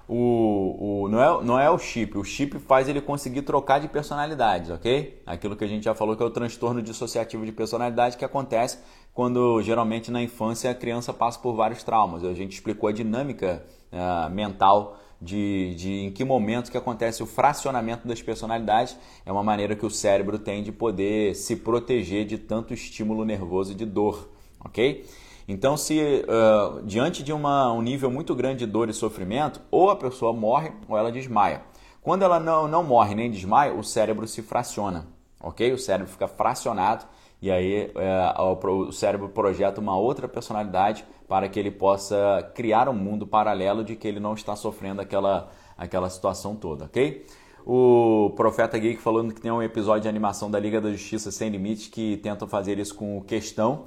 [0.06, 3.88] o, o, não, é, não é o chip, o chip faz ele conseguir trocar de
[3.88, 5.22] personalidades, ok?
[5.26, 8.78] Aquilo que a gente já falou que é o transtorno dissociativo de personalidade que acontece
[9.14, 12.24] quando geralmente na infância a criança passa por vários traumas.
[12.24, 17.26] A gente explicou a dinâmica uh, mental de, de em que momento que acontece o
[17.26, 18.96] fracionamento das personalidades.
[19.24, 23.70] É uma maneira que o cérebro tem de poder se proteger de tanto estímulo nervoso
[23.70, 24.28] e de dor,
[24.62, 25.06] ok?
[25.46, 29.90] Então, se uh, diante de uma, um nível muito grande de dor e sofrimento, ou
[29.90, 31.62] a pessoa morre ou ela desmaia.
[32.02, 35.06] Quando ela não, não morre nem desmaia, o cérebro se fraciona,
[35.40, 35.72] ok?
[35.72, 37.06] O cérebro fica fracionado
[37.40, 42.94] e aí uh, o cérebro projeta uma outra personalidade para que ele possa criar um
[42.94, 47.26] mundo paralelo de que ele não está sofrendo aquela, aquela situação toda, ok?
[47.66, 51.48] O Profeta Geek falando que tem um episódio de animação da Liga da Justiça Sem
[51.48, 53.86] Limites que tentam fazer isso com questão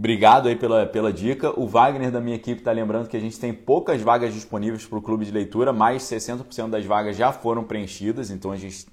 [0.00, 1.52] Obrigado aí pela, pela dica.
[1.60, 4.96] O Wagner da minha equipe está lembrando que a gente tem poucas vagas disponíveis para
[4.96, 8.86] o clube de leitura, mais 60% das vagas já foram preenchidas, então a gente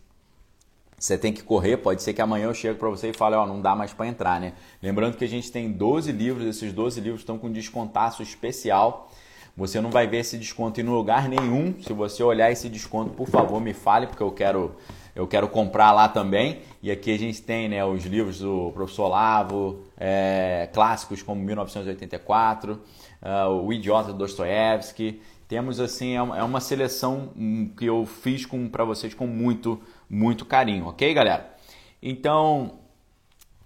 [0.99, 3.43] você tem que correr, pode ser que amanhã eu chegue para você e fale, ó,
[3.43, 4.53] oh, não dá mais para entrar, né?
[4.81, 9.11] Lembrando que a gente tem 12 livros, esses 12 livros estão com descontaço especial
[9.55, 11.75] Você não vai ver esse desconto em lugar nenhum.
[11.81, 14.75] Se você olhar esse desconto, por favor, me fale, porque eu quero,
[15.15, 16.61] eu quero comprar lá também.
[16.81, 22.73] E aqui a gente tem né, os livros do professor Lavo, é, clássicos como 1984,
[22.73, 22.79] uh,
[23.21, 25.21] ah, O Idiota de Dostoiévski.
[25.47, 29.79] Temos assim, é uma, é seleção hum, que eu fiz para vocês com muito,
[30.09, 31.55] muito carinho, ok, galera?
[32.01, 32.79] Então,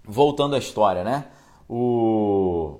[0.04, 1.26] voltando à história, né?
[1.68, 2.80] O,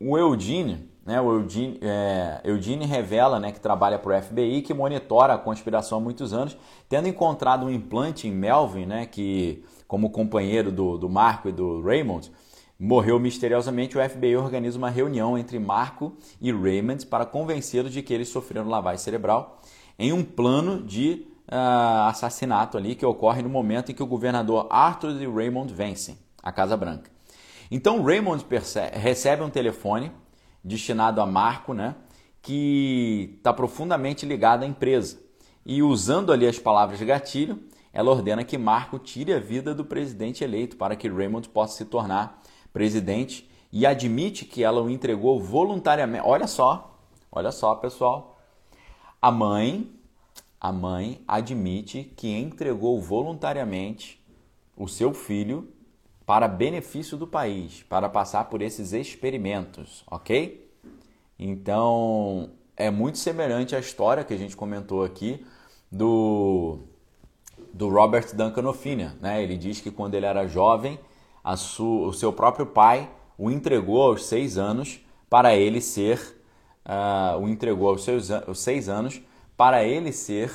[0.00, 4.74] o Eudine, né, o Eudine, é, Eudine revela né, que trabalha para o FBI que
[4.74, 6.56] monitora a conspiração há muitos anos,
[6.88, 11.82] tendo encontrado um implante em Melvin, né, que, como companheiro do, do Marco e do
[11.82, 12.30] Raymond,
[12.78, 13.96] morreu misteriosamente.
[13.96, 18.68] O FBI organiza uma reunião entre Marco e Raymond para convencê-los de que eles sofreram
[18.68, 19.60] lavagem cerebral
[19.98, 24.66] em um plano de uh, assassinato ali que ocorre no momento em que o governador
[24.70, 27.10] Arthur e Raymond vencem a Casa Branca.
[27.70, 28.44] Então Raymond
[28.94, 30.10] recebe um telefone
[30.64, 31.94] destinado a Marco, né,
[32.40, 35.20] que está profundamente ligado à empresa.
[35.64, 37.62] E usando ali as palavras de gatilho,
[37.92, 41.84] ela ordena que Marco tire a vida do presidente eleito para que Raymond possa se
[41.84, 46.26] tornar presidente e admite que ela o entregou voluntariamente.
[46.26, 46.98] Olha só,
[47.30, 48.38] olha só, pessoal.
[49.20, 49.88] A mãe,
[50.62, 54.24] a mãe admite que entregou voluntariamente
[54.76, 55.68] o seu filho
[56.24, 60.70] para benefício do país, para passar por esses experimentos, ok?
[61.36, 65.44] Então é muito semelhante à história que a gente comentou aqui
[65.90, 66.78] do,
[67.74, 69.42] do Robert Duncan Ophina, né?
[69.42, 70.96] Ele diz que quando ele era jovem,
[71.56, 76.40] su, o seu próprio pai o entregou aos seis anos para ele ser,
[76.86, 79.20] uh, o entregou aos seus aos seis anos
[79.62, 80.50] para ele ser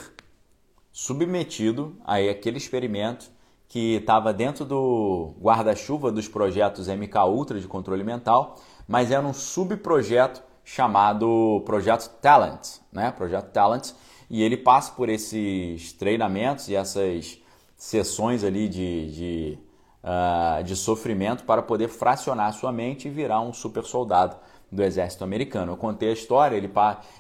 [0.92, 3.32] submetido a aquele experimento
[3.66, 9.32] que estava dentro do guarda-chuva dos projetos MK Ultra de controle mental, mas era um
[9.32, 13.10] subprojeto chamado Projeto Talent, né?
[13.12, 13.92] Projeto Talent,
[14.30, 17.42] e ele passa por esses treinamentos e essas
[17.78, 19.60] sessões ali de, de,
[20.04, 24.36] uh, de sofrimento para poder fracionar sua mente e virar um super soldado
[24.72, 25.74] do exército americano.
[25.74, 26.70] Eu contei a história, ele,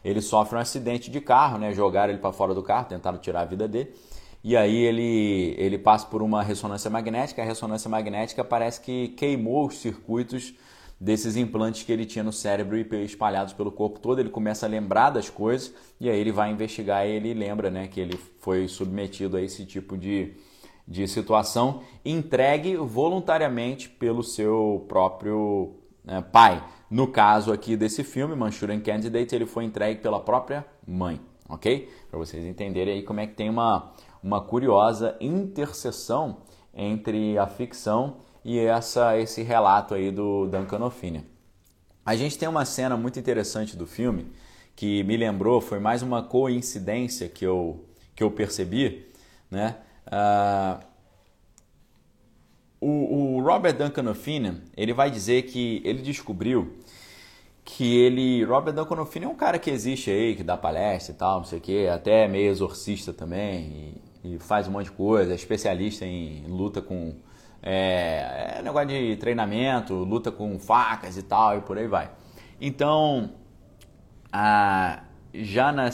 [0.04, 1.74] ele sofre um acidente de carro, né?
[1.74, 3.94] Jogaram ele para fora do carro, tentaram tirar a vida dele
[4.44, 9.68] e aí ele, ele passa por uma ressonância magnética, a ressonância magnética parece que queimou
[9.68, 10.54] os circuitos
[11.00, 14.70] desses implantes que ele tinha no cérebro e espalhados pelo corpo todo, ele começa a
[14.70, 18.70] lembrar das coisas e aí ele vai investigar e ele lembra né, que ele foi
[18.70, 20.34] submetido a esse tipo de,
[20.88, 26.64] de situação, entregue voluntariamente pelo seu próprio né, pai.
[26.90, 31.20] No caso aqui desse filme, Manchurian Candidate, ele foi entregue pela própria mãe,
[31.50, 31.90] ok?
[32.10, 36.38] Para vocês entenderem aí como é que tem uma uma curiosa interseção
[36.74, 41.24] entre a ficção e essa, esse relato aí do Duncan O'Finner.
[42.06, 44.32] A gente tem uma cena muito interessante do filme
[44.76, 49.08] que me lembrou, foi mais uma coincidência que eu, que eu percebi,
[49.50, 49.78] né?
[50.08, 50.86] Uh,
[52.80, 56.78] o, o, Robert Duncan O'Finner, ele vai dizer que ele descobriu
[57.66, 61.18] que ele, Robert Duncan O'Finner é um cara que existe aí, que dá palestra e
[61.18, 65.32] tal, não sei o que, até meio exorcista também, e faz um monte de coisa,
[65.32, 67.16] é especialista em luta com.
[67.62, 72.12] É, é negócio de treinamento, luta com facas e tal, e por aí vai.
[72.62, 73.32] Então,
[74.32, 75.90] a Jana,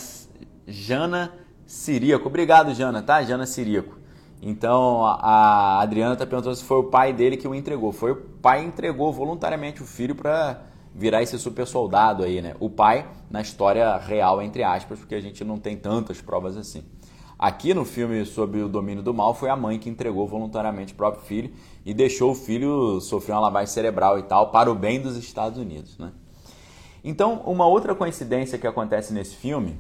[0.68, 1.34] Jana
[1.66, 3.24] Siríaco, obrigado Jana, tá?
[3.24, 4.03] Jana Siríaco.
[4.46, 7.94] Então a Adriana está perguntando se foi o pai dele que o entregou.
[7.94, 10.62] Foi o pai que entregou voluntariamente o filho para
[10.94, 12.54] virar esse super soldado aí, né?
[12.60, 16.84] O pai na história real, entre aspas, porque a gente não tem tantas provas assim.
[17.40, 20.96] Aqui no filme sobre o domínio do mal foi a mãe que entregou voluntariamente o
[20.98, 21.54] próprio filho
[21.86, 25.58] e deixou o filho sofrer uma lavagem cerebral e tal para o bem dos Estados
[25.58, 26.12] Unidos, né?
[27.02, 29.80] Então, uma outra coincidência que acontece nesse filme,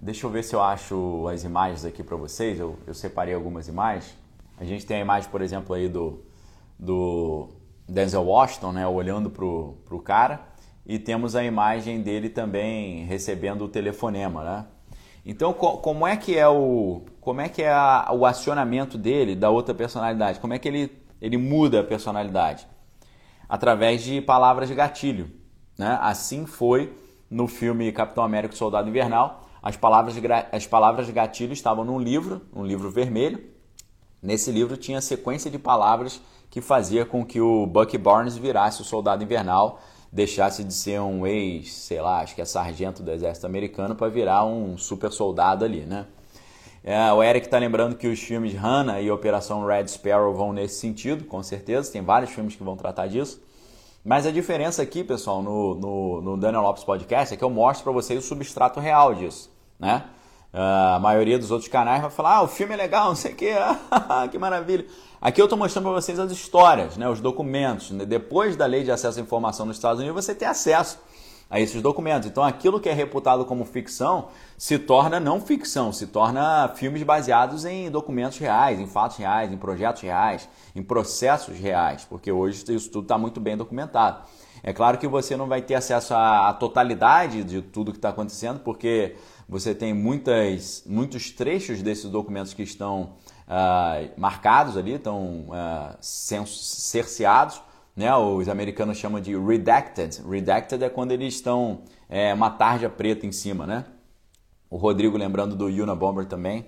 [0.00, 3.68] deixa eu ver se eu acho as imagens aqui para vocês, eu, eu, separei algumas
[3.68, 4.16] imagens.
[4.58, 6.22] A gente tem a imagem, por exemplo, aí do,
[6.78, 7.48] do
[7.88, 10.40] Denzel Washington, né, olhando pro, pro cara,
[10.86, 14.66] e temos a imagem dele também recebendo o telefonema, né?
[15.24, 19.50] Então, como é que é o como é que é a, o acionamento dele da
[19.50, 20.40] outra personalidade?
[20.40, 22.66] Como é que ele, ele muda a personalidade?
[23.46, 25.30] Através de palavras de gatilho.
[25.76, 25.98] Né?
[26.00, 26.96] Assim foi
[27.30, 29.46] no filme Capitão América Soldado Invernal.
[29.68, 30.16] As palavras,
[30.50, 33.38] as palavras gatilho estavam num livro, um livro vermelho.
[34.22, 38.84] Nesse livro tinha sequência de palavras que fazia com que o Bucky Barnes virasse o
[38.84, 39.78] Soldado Invernal
[40.10, 44.08] deixasse de ser um ex, sei lá, acho que é sargento do exército americano para
[44.08, 46.06] virar um super soldado ali, né?
[46.82, 50.76] É, o Eric está lembrando que os filmes Hannah e Operação Red Sparrow vão nesse
[50.76, 51.92] sentido, com certeza.
[51.92, 53.38] Tem vários filmes que vão tratar disso.
[54.02, 57.84] Mas a diferença aqui, pessoal, no, no, no Daniel Lopes Podcast é que eu mostro
[57.84, 60.04] para vocês o substrato real disso, né?
[60.52, 63.32] Uh, a maioria dos outros canais vai falar, ah, o filme é legal, não sei
[63.32, 63.52] o que,
[64.32, 64.86] que maravilha.
[65.20, 67.90] Aqui eu estou mostrando para vocês as histórias, né, os documentos.
[67.90, 68.06] Né?
[68.06, 70.98] Depois da lei de acesso à informação nos Estados Unidos, você tem acesso
[71.50, 72.28] a esses documentos.
[72.28, 77.64] Então aquilo que é reputado como ficção se torna não ficção, se torna filmes baseados
[77.64, 82.90] em documentos reais, em fatos reais, em projetos reais, em processos reais, porque hoje isso
[82.90, 84.22] tudo está muito bem documentado.
[84.62, 88.60] É claro que você não vai ter acesso à, totalidade de tudo que está acontecendo,
[88.60, 89.16] porque
[89.48, 93.14] você tem muitas, muitos trechos desses documentos que estão
[93.46, 97.62] uh, marcados ali, estão uh, cerceados,
[97.96, 98.14] né?
[98.14, 100.22] Os americanos chamam de redacted.
[100.28, 103.84] Redacted é quando eles estão é, uma tarja preta em cima, né?
[104.70, 106.66] O Rodrigo lembrando do Unabomber também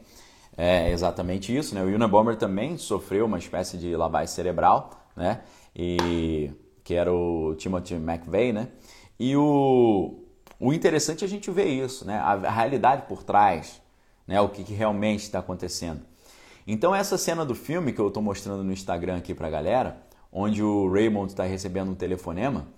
[0.56, 1.82] é exatamente isso, né?
[1.82, 5.42] O Unabomber também sofreu uma espécie de lavagem cerebral, né?
[5.74, 6.50] E
[6.82, 8.68] que era o Timothy McVeigh, né?
[9.18, 10.19] E o,
[10.60, 12.18] o interessante é a gente ver isso, né?
[12.18, 13.80] A, realidade por trás,
[14.26, 14.40] né?
[14.40, 16.02] O que, que realmente está acontecendo.
[16.66, 20.10] Então essa cena do filme que eu estou mostrando no Instagram aqui para a galera
[20.32, 22.68] onde o Raymond está recebendo um telefonema,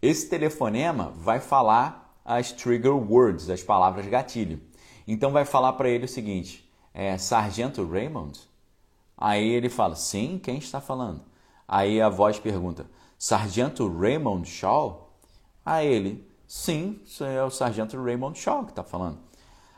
[0.00, 4.60] esse telefonema vai falar as trigger words, as palavras gatilho.
[5.06, 8.40] Então vai falar para ele o seguinte: é, Sargento Raymond?
[9.16, 11.22] Aí ele fala: Sim, quem está falando?
[11.66, 12.86] Aí a voz pergunta:
[13.18, 15.12] Sargento Raymond Shaw?
[15.64, 19.16] Aí ele: Sim, é o Sargento Raymond Shaw que está falando.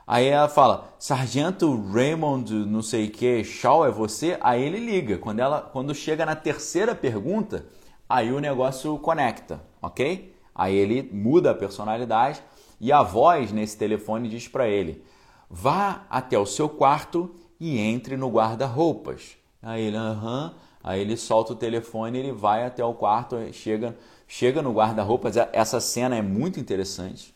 [0.05, 4.37] Aí ela fala, Sargento Raymond, não sei o que, Shaw é você?
[4.41, 5.17] Aí ele liga.
[5.17, 7.65] Quando, ela, quando chega na terceira pergunta,
[8.09, 10.35] aí o negócio conecta, ok?
[10.53, 12.43] Aí ele muda a personalidade
[12.81, 15.05] e a voz nesse telefone diz para ele:
[15.49, 19.37] vá até o seu quarto e entre no guarda-roupas.
[19.63, 20.53] Aí ele, aham.
[20.83, 25.37] Aí ele solta o telefone, ele vai até o quarto, chega, chega no guarda-roupas.
[25.53, 27.35] Essa cena é muito interessante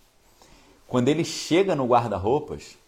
[0.89, 2.79] quando ele chega no guarda-roupas,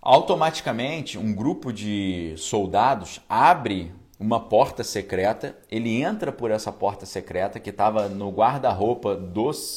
[0.00, 3.90] automaticamente um grupo de soldados abre
[4.20, 9.16] uma porta secreta, ele entra por essa porta secreta que estava no guarda-roupa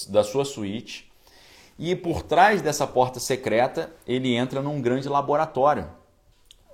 [0.10, 1.10] da sua suíte,
[1.80, 5.88] e por trás dessa porta secreta ele entra num grande laboratório,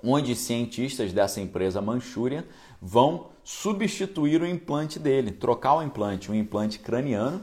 [0.02, 2.44] onde cientistas dessa empresa Manchurian
[2.82, 7.42] vão substituir o implante dele, trocar o implante, um implante craniano,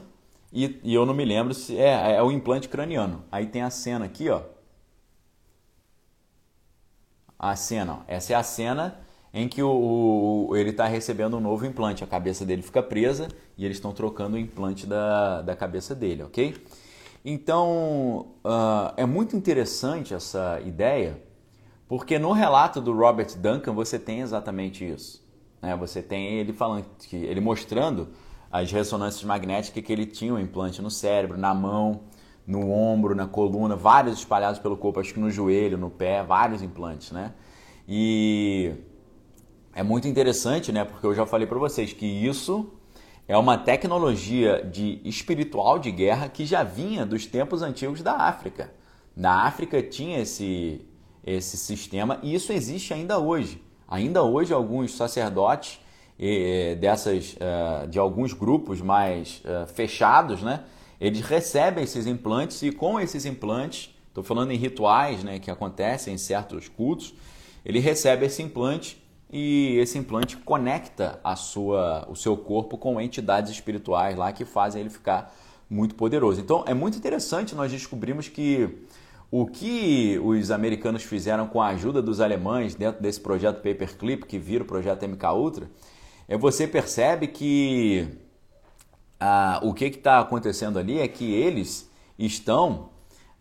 [0.52, 3.24] e, e, eu não me lembro se é, é o implante craniano.
[3.30, 4.42] Aí tem a cena aqui, ó.
[7.36, 7.98] A cena, ó.
[8.06, 9.00] essa é a cena
[9.34, 12.04] em que o, o ele está recebendo um novo implante.
[12.04, 13.26] A cabeça dele fica presa
[13.58, 16.54] e eles estão trocando o implante da, da cabeça dele, ok?
[17.24, 21.20] Então uh, é muito interessante essa ideia,
[21.88, 25.25] porque no relato do Robert Duncan você tem exatamente isso.
[25.66, 25.76] Né?
[25.76, 28.08] Você tem ele falando, que, ele mostrando
[28.52, 32.02] as ressonâncias magnéticas que ele tinha um implante no cérebro, na mão,
[32.46, 36.62] no ombro, na coluna, vários espalhados pelo corpo, acho que no joelho, no pé, vários
[36.62, 37.34] implantes, né?
[37.88, 38.74] E
[39.74, 40.84] é muito interessante, né?
[40.84, 42.72] Porque eu já falei para vocês que isso
[43.26, 48.72] é uma tecnologia de espiritual de guerra que já vinha dos tempos antigos da África.
[49.16, 50.86] Na África tinha esse
[51.24, 53.60] esse sistema e isso existe ainda hoje.
[53.88, 55.80] Ainda hoje alguns sacerdotes
[56.80, 60.64] dessas uh, de alguns grupos mais uh, fechados, né?
[61.00, 66.14] Eles recebem esses implantes e com esses implantes, estou falando em rituais, né, que acontecem
[66.14, 67.12] em certos cultos,
[67.62, 73.52] ele recebe esse implante e esse implante conecta a sua, o seu corpo com entidades
[73.52, 75.34] espirituais lá que fazem ele ficar
[75.68, 76.40] muito poderoso.
[76.40, 78.85] Então é muito interessante nós descobrimos que
[79.38, 84.38] o que os americanos fizeram com a ajuda dos alemães dentro desse projeto Paperclip, que
[84.38, 85.70] vira o projeto MK Ultra,
[86.26, 88.08] é você percebe que
[89.20, 92.88] ah, o que está acontecendo ali é que eles estão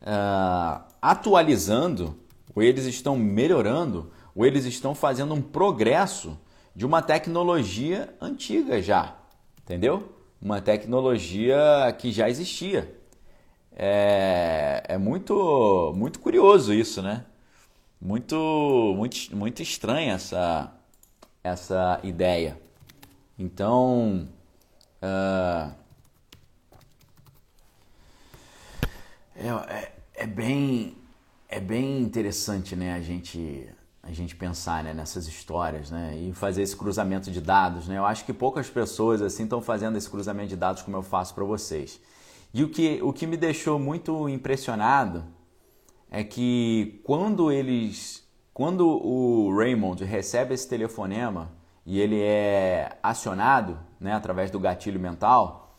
[0.02, 2.14] ah, atualizando,
[2.54, 6.38] ou eles estão melhorando, ou eles estão fazendo um progresso
[6.76, 9.16] de uma tecnologia antiga já,
[9.64, 10.12] entendeu?
[10.42, 12.94] Uma tecnologia que já existia.
[13.76, 17.26] É, é muito, muito curioso isso, né?
[18.00, 18.36] Muito,
[18.96, 20.74] muito, muito estranha essa,
[21.44, 22.58] essa ideia.
[23.38, 24.28] Então,
[25.02, 25.74] uh,
[29.36, 30.96] é, é, bem
[31.50, 33.70] é bem interessante, né, a gente
[34.02, 37.98] a gente pensar né, nessas histórias, né, e fazer esse cruzamento de dados, né.
[37.98, 41.34] Eu acho que poucas pessoas assim estão fazendo esse cruzamento de dados como eu faço
[41.34, 42.00] para vocês.
[42.56, 45.26] E o que o que me deixou muito impressionado
[46.10, 51.52] é que quando eles quando o Raymond recebe esse telefonema
[51.86, 55.76] e ele é acionado né, através do gatilho mental,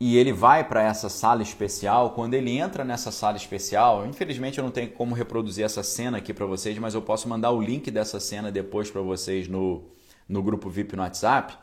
[0.00, 2.10] e ele vai para essa sala especial.
[2.10, 6.34] Quando ele entra nessa sala especial, infelizmente eu não tenho como reproduzir essa cena aqui
[6.34, 9.84] para vocês, mas eu posso mandar o link dessa cena depois para vocês no,
[10.28, 11.56] no grupo VIP no WhatsApp.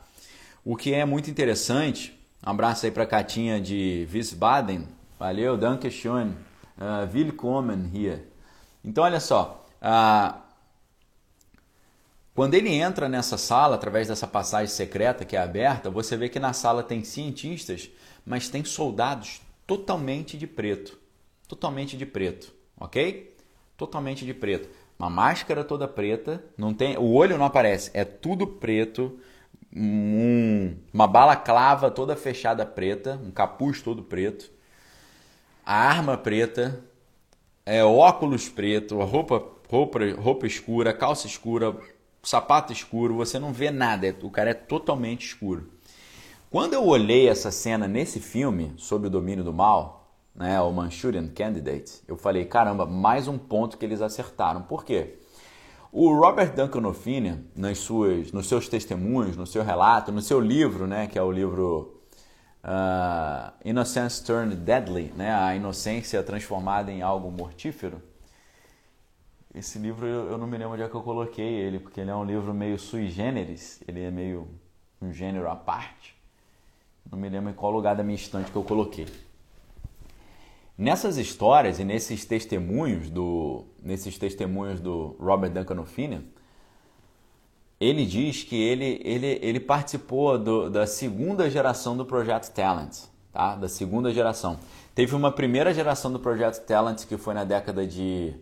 [0.63, 4.85] O que é muito interessante, um abraço aí para a Catinha de Wiesbaden,
[5.17, 6.33] valeu, danke schön,
[6.77, 8.27] uh, willkommen hier.
[8.83, 10.37] Então olha só, uh,
[12.35, 16.39] quando ele entra nessa sala, através dessa passagem secreta que é aberta, você vê que
[16.39, 17.89] na sala tem cientistas,
[18.25, 20.99] mas tem soldados totalmente de preto.
[21.47, 23.37] Totalmente de preto, ok?
[23.77, 24.67] Totalmente de preto.
[24.99, 29.17] Uma máscara toda preta, não tem, o olho não aparece, é tudo preto.
[29.76, 34.51] Um, uma balaclava toda fechada preta, um capuz todo preto,
[35.65, 36.80] a arma preta,
[37.65, 41.76] é óculos preto, roupa, roupa, roupa escura, calça escura,
[42.21, 45.69] sapato escuro, você não vê nada, o cara é totalmente escuro.
[46.51, 51.28] Quando eu olhei essa cena nesse filme, Sob o Domínio do Mal, né, o Manchurian
[51.30, 54.61] Candidate, eu falei, caramba, mais um ponto que eles acertaram.
[54.61, 55.17] Por quê?
[55.95, 60.87] O Robert Duncan O'Fini, nas suas, nos seus testemunhos, no seu relato, no seu livro,
[60.87, 62.01] né, que é o livro
[62.63, 68.01] uh, Innocence Turned Deadly, né, a inocência transformada em algo mortífero,
[69.53, 72.09] esse livro eu, eu não me lembro onde é que eu coloquei ele, porque ele
[72.09, 74.47] é um livro meio sui generis, ele é meio
[74.99, 76.15] um gênero à parte.
[77.11, 79.05] Não me lembro em qual lugar da minha estante que eu coloquei.
[80.78, 86.28] Nessas histórias e nesses testemunhos do, nesses testemunhos do Robert Duncan O'Fini,
[87.80, 93.55] ele diz que ele, ele, ele participou do, da segunda geração do Projeto Talent, tá?
[93.55, 94.57] Da segunda geração.
[94.95, 98.34] Teve uma primeira geração do Projeto Talent que foi na década de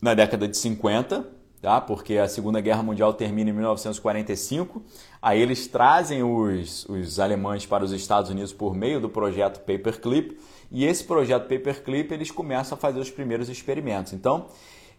[0.00, 1.26] na década de 50,
[1.60, 1.80] tá?
[1.80, 4.82] porque a Segunda Guerra Mundial termina em 1945.
[5.20, 10.38] Aí eles trazem os, os alemães para os Estados Unidos por meio do projeto Paperclip,
[10.70, 14.12] e esse projeto Paperclip eles começam a fazer os primeiros experimentos.
[14.12, 14.46] Então,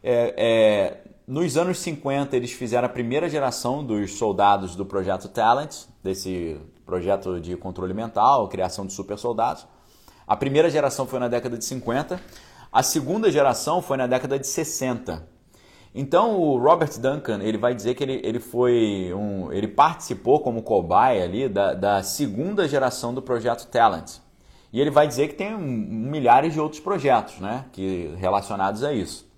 [0.04, 5.86] é, é, nos anos 50 eles fizeram a primeira geração dos soldados do projeto Talent,
[6.04, 9.66] desse projeto de controle mental, criação de super soldados.
[10.28, 12.20] A primeira geração foi na década de 50.
[12.72, 15.28] A segunda geração foi na década de 60.
[15.94, 20.64] Então o Robert Duncan ele vai dizer que ele, ele foi um, ele participou como
[20.64, 24.20] cobaia ali da, da segunda geração do projeto Talent.
[24.72, 29.30] E ele vai dizer que tem milhares de outros projetos, né, que relacionados a isso.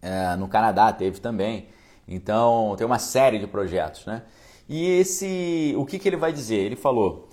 [0.00, 1.68] É, no Canadá teve também.
[2.08, 4.22] Então tem uma série de projetos, né?
[4.68, 6.56] E esse, o que, que ele vai dizer?
[6.56, 7.28] Ele falou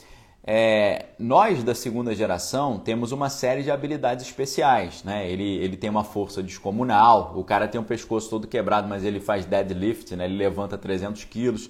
[0.50, 5.30] é, nós da segunda geração temos uma série de habilidades especiais, né?
[5.30, 9.20] Ele, ele tem uma força descomunal, o cara tem um pescoço todo quebrado, mas ele
[9.20, 10.24] faz deadlift, né?
[10.24, 11.70] Ele levanta 300 quilos.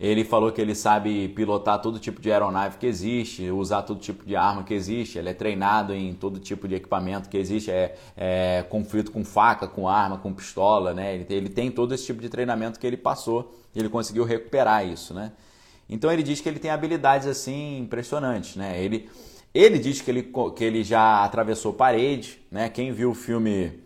[0.00, 4.24] Ele falou que ele sabe pilotar todo tipo de aeronave que existe, usar todo tipo
[4.24, 5.18] de arma que existe.
[5.18, 9.66] Ele é treinado em todo tipo de equipamento que existe, é, é conflito com faca,
[9.66, 11.16] com arma, com pistola, né?
[11.16, 13.52] Ele, ele tem todo esse tipo de treinamento que ele passou.
[13.74, 15.32] Ele conseguiu recuperar isso, né?
[15.88, 18.80] Então ele diz que ele tem habilidades assim impressionantes, né?
[18.80, 19.08] Ele,
[19.52, 22.68] ele diz que ele, que ele já atravessou parede, né?
[22.68, 23.80] Quem viu o filme,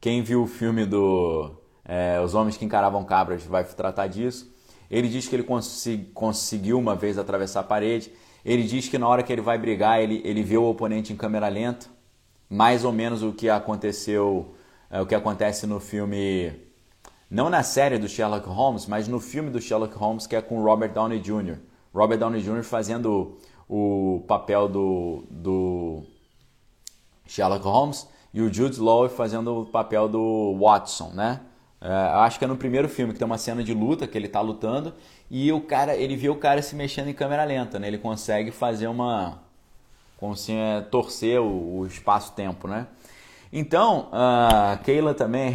[0.00, 1.52] quem viu o filme do
[1.84, 4.50] é, Os Homens que Encaravam Cabras vai tratar disso.
[4.92, 8.12] Ele diz que ele consegui, conseguiu uma vez atravessar a parede.
[8.44, 11.16] Ele diz que na hora que ele vai brigar, ele, ele vê o oponente em
[11.16, 11.86] câmera lenta,
[12.50, 14.54] mais ou menos o que aconteceu,
[14.90, 16.52] é, o que acontece no filme
[17.30, 20.62] não na série do Sherlock Holmes, mas no filme do Sherlock Holmes que é com
[20.62, 21.56] Robert Downey Jr.
[21.94, 22.62] Robert Downey Jr.
[22.62, 26.02] fazendo o papel do, do
[27.26, 31.40] Sherlock Holmes e o Jude Law fazendo o papel do Watson, né?
[31.84, 34.26] É, acho que é no primeiro filme que tem uma cena de luta que ele
[34.26, 34.94] está lutando
[35.28, 37.88] e o cara, ele vê o cara se mexendo em câmera lenta, né?
[37.88, 39.40] Ele consegue fazer uma,
[40.16, 42.86] consegue é, torcer o, o espaço-tempo, né?
[43.52, 45.52] Então, uh, Keila também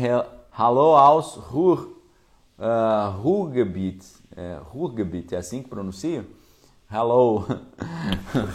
[0.51, 1.93] Hallo aus Ruhr,
[2.59, 4.05] uh, Ruhrgebiet.
[4.35, 6.25] É, Ruhrgebiet, é assim que pronuncia?
[6.91, 7.45] Hello.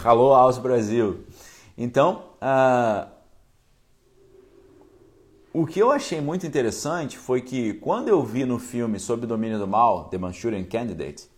[0.05, 1.25] Hello aus Brasil.
[1.77, 3.12] Então, uh,
[5.53, 9.27] o que eu achei muito interessante foi que quando eu vi no filme Sob o
[9.27, 11.29] Domínio do Mal, The Manchurian Candidate,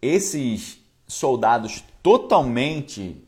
[0.00, 3.26] esses soldados totalmente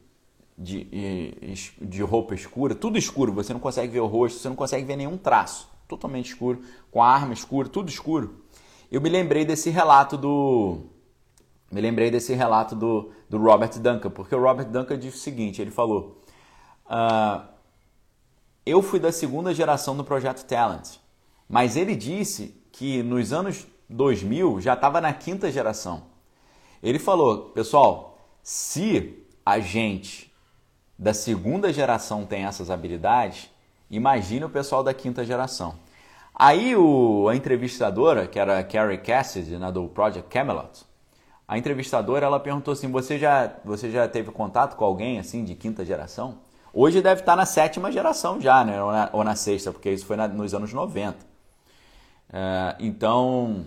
[0.57, 4.85] de, de roupa escura, tudo escuro, você não consegue ver o rosto, você não consegue
[4.85, 8.43] ver nenhum traço totalmente escuro, com a arma escura, tudo escuro.
[8.91, 10.87] Eu me lembrei desse relato do.
[11.71, 15.61] Me lembrei desse relato do, do Robert Duncan, porque o Robert Duncan disse o seguinte:
[15.61, 16.21] ele falou.
[16.87, 17.52] Uh,
[18.65, 20.97] eu fui da segunda geração do projeto Talent,
[21.49, 26.05] mas ele disse que nos anos 2000 já estava na quinta geração.
[26.83, 30.33] Ele falou, pessoal, se a gente
[30.99, 33.51] da segunda geração tem essas habilidades,
[33.91, 35.75] imagine o pessoal da quinta geração.
[36.35, 40.85] Aí o, a entrevistadora, que era a Carrie Cassidy, né, do Project Camelot,
[41.47, 45.55] a entrevistadora ela perguntou assim: você já, você já teve contato com alguém assim de
[45.55, 46.39] quinta geração?
[46.75, 48.83] Hoje deve estar na sétima geração já, né?
[48.83, 51.19] ou, na, ou na sexta, porque isso foi na, nos anos 90.
[52.33, 53.67] É, então,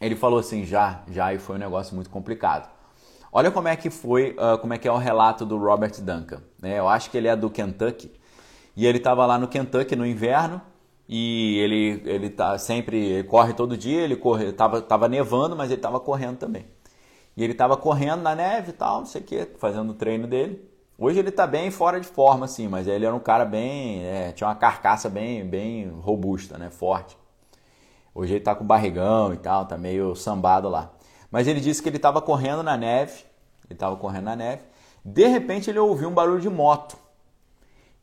[0.00, 2.68] ele falou assim: já, já, e foi um negócio muito complicado.
[3.32, 6.42] Olha como é que foi, uh, como é que é o relato do Robert Duncan.
[6.60, 6.78] Né?
[6.78, 8.10] Eu acho que ele é do Kentucky.
[8.76, 10.60] E ele estava lá no Kentucky no inverno
[11.08, 15.70] e ele ele tá sempre ele corre todo dia, ele corre, tava, tava nevando, mas
[15.70, 16.66] ele estava correndo também.
[17.36, 20.26] E ele estava correndo na neve e tal, não sei o que, fazendo o treino
[20.26, 20.71] dele.
[20.98, 24.04] Hoje ele está bem fora de forma, assim, mas ele era um cara bem.
[24.04, 26.70] É, tinha uma carcaça bem, bem robusta, né?
[26.70, 27.16] Forte.
[28.14, 30.92] Hoje ele está com barrigão e tal, tá meio sambado lá.
[31.30, 33.24] Mas ele disse que ele estava correndo na neve.
[33.64, 34.62] Ele estava correndo na neve.
[35.04, 36.96] De repente ele ouviu um barulho de moto.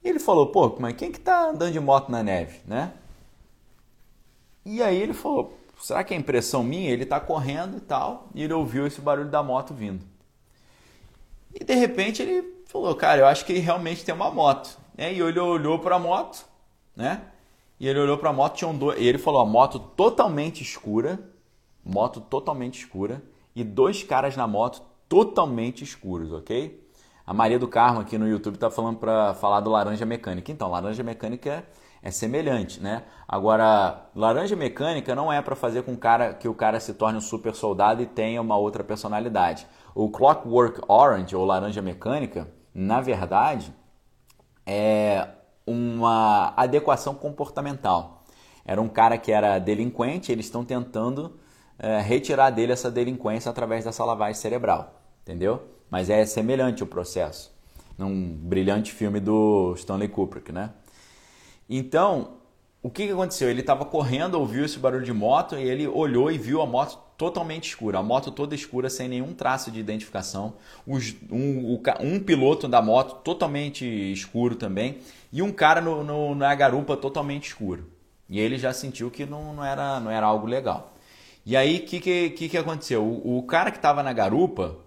[0.04, 2.94] E ele falou, pô, mas quem que tá andando de moto na neve, né?
[4.66, 6.90] E aí ele falou, será que é impressão minha?
[6.90, 10.06] Ele está correndo e tal, e ele ouviu esse barulho da moto vindo.
[11.60, 14.78] E de repente ele falou, cara, eu acho que realmente tem uma moto.
[14.98, 16.46] E ele olhou para a moto,
[16.96, 17.22] né?
[17.80, 21.20] E ele olhou para a moto, tinha um e ele falou, a moto totalmente escura,
[21.84, 23.24] moto totalmente escura,
[23.56, 26.86] e dois caras na moto totalmente escuros, ok?
[27.26, 30.52] A Maria do Carmo aqui no YouTube está falando para falar do laranja mecânica.
[30.52, 31.64] Então, laranja mecânica
[32.02, 33.04] é semelhante, né?
[33.28, 37.22] Agora, laranja mecânica não é para fazer com cara, que o cara se torne um
[37.22, 39.68] super soldado e tenha uma outra personalidade.
[39.94, 43.74] O Clockwork Orange, ou laranja mecânica, na verdade,
[44.66, 45.28] é
[45.66, 48.24] uma adequação comportamental.
[48.66, 51.40] Era um cara que era delinquente, eles estão tentando
[51.78, 55.62] é, retirar dele essa delinquência através dessa lavagem cerebral, entendeu?
[55.90, 57.52] Mas é semelhante o processo,
[57.98, 60.72] num brilhante filme do Stanley Kubrick, né?
[61.68, 62.39] Então,
[62.82, 63.50] o que, que aconteceu?
[63.50, 66.98] Ele estava correndo, ouviu esse barulho de moto e ele olhou e viu a moto
[67.18, 70.54] totalmente escura, a moto toda escura, sem nenhum traço de identificação,
[70.88, 75.00] Os, um, um, piloto da moto totalmente escuro também
[75.30, 77.90] e um cara no, no, na garupa totalmente escuro.
[78.30, 80.94] E ele já sentiu que não, não, era, não era algo legal.
[81.46, 83.04] E aí, o que, que, que, que aconteceu?
[83.04, 84.78] O, o cara que estava na garupa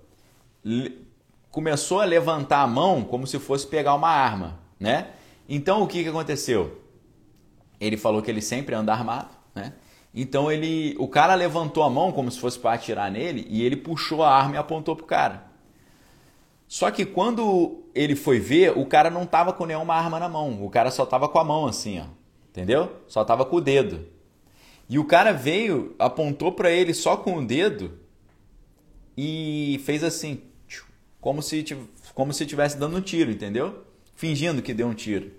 [1.50, 5.08] começou a levantar a mão como se fosse pegar uma arma, né?
[5.46, 6.81] Então, o que, que aconteceu?
[7.82, 9.74] Ele falou que ele sempre anda armado, né?
[10.14, 13.76] Então ele, o cara levantou a mão como se fosse para atirar nele e ele
[13.76, 15.50] puxou a arma e apontou pro cara.
[16.68, 20.64] Só que quando ele foi ver, o cara não tava com nenhuma arma na mão.
[20.64, 22.04] O cara só tava com a mão assim, ó.
[22.50, 22.92] Entendeu?
[23.08, 24.06] Só tava com o dedo.
[24.88, 27.98] E o cara veio, apontou para ele só com o dedo
[29.16, 30.42] e fez assim,
[31.20, 31.64] como se
[32.14, 33.84] como se estivesse dando um tiro, entendeu?
[34.14, 35.32] Fingindo que deu um tiro.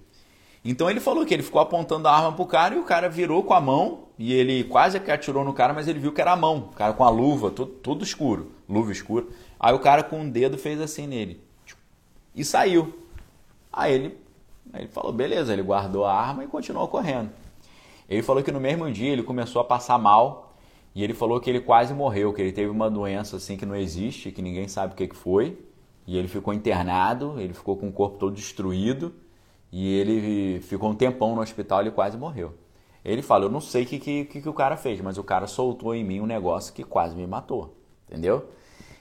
[0.66, 3.44] Então ele falou que ele ficou apontando a arma pro cara e o cara virou
[3.44, 6.32] com a mão e ele quase que atirou no cara, mas ele viu que era
[6.32, 9.26] a mão, o cara com a luva, tudo escuro, luva escura.
[9.60, 11.42] Aí o cara com o um dedo fez assim nele
[12.34, 12.98] e saiu.
[13.72, 14.18] Aí ele,
[14.72, 17.30] aí ele falou, beleza, ele guardou a arma e continuou correndo.
[18.08, 20.56] Ele falou que no mesmo dia ele começou a passar mal
[20.96, 23.76] e ele falou que ele quase morreu, que ele teve uma doença assim que não
[23.76, 25.58] existe, que ninguém sabe o que foi.
[26.08, 29.14] E ele ficou internado, ele ficou com o corpo todo destruído
[29.76, 32.54] e ele ficou um tempão no hospital e quase morreu.
[33.04, 35.48] Ele fala, eu não sei o que, que, que, o cara fez, mas o cara
[35.48, 37.76] soltou em mim um negócio que quase me matou,
[38.08, 38.50] entendeu?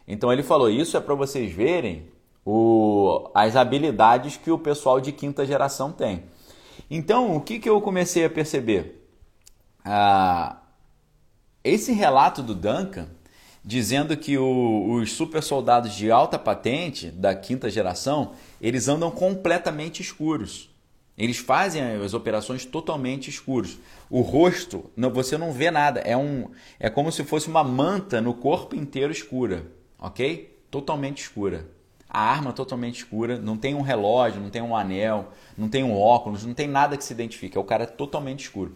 [0.09, 2.09] Então ele falou, isso é para vocês verem
[2.43, 6.25] o, as habilidades que o pessoal de quinta geração tem.
[6.91, 9.07] Então, o que, que eu comecei a perceber?
[9.85, 10.57] Ah,
[11.63, 13.09] esse relato do Duncan,
[13.65, 20.01] dizendo que o, os super soldados de alta patente da quinta geração, eles andam completamente
[20.01, 20.71] escuros.
[21.17, 23.79] Eles fazem as operações totalmente escuros.
[24.11, 26.01] O rosto, não, você não vê nada.
[26.01, 26.49] É, um,
[26.81, 29.67] é como se fosse uma manta no corpo inteiro escura,
[29.99, 30.59] ok?
[30.71, 31.69] Totalmente escura.
[32.09, 35.97] A arma totalmente escura, não tem um relógio, não tem um anel, não tem um
[35.97, 37.57] óculos, não tem nada que se identifique.
[37.57, 38.75] É o cara totalmente escuro.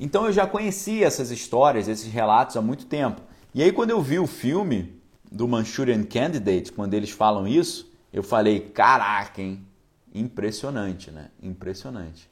[0.00, 3.22] Então eu já conhecia essas histórias, esses relatos há muito tempo.
[3.56, 5.00] E aí quando eu vi o filme
[5.32, 9.66] do Manchurian Candidate, quando eles falam isso, eu falei, caraca, hein?
[10.14, 11.30] Impressionante, né?
[11.42, 12.28] Impressionante.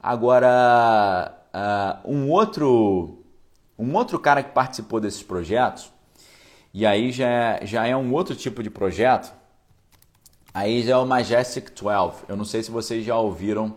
[0.00, 3.24] Agora, uh, um outro
[3.76, 5.92] um outro cara que participou desses projetos,
[6.72, 9.34] e aí já é, já é um outro tipo de projeto,
[10.54, 12.26] aí já é o Majestic 12.
[12.28, 13.76] Eu não sei se vocês já ouviram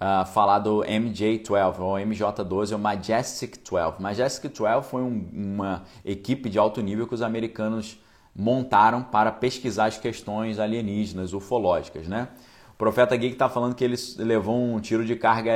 [0.00, 4.00] uh, falar do MJ12 ou MJ12 ou Majestic 12.
[4.00, 8.00] Majestic 12 foi um, uma equipe de alto nível que os americanos
[8.34, 12.28] montaram para pesquisar as questões alienígenas, ufológicas, né?
[12.72, 15.52] O profeta Geek está falando que ele levou um tiro de carga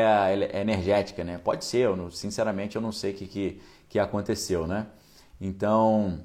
[0.52, 1.38] energética, né?
[1.38, 4.86] Pode ser, eu não, sinceramente eu não sei o que, que, que aconteceu, né?
[5.40, 6.20] Então,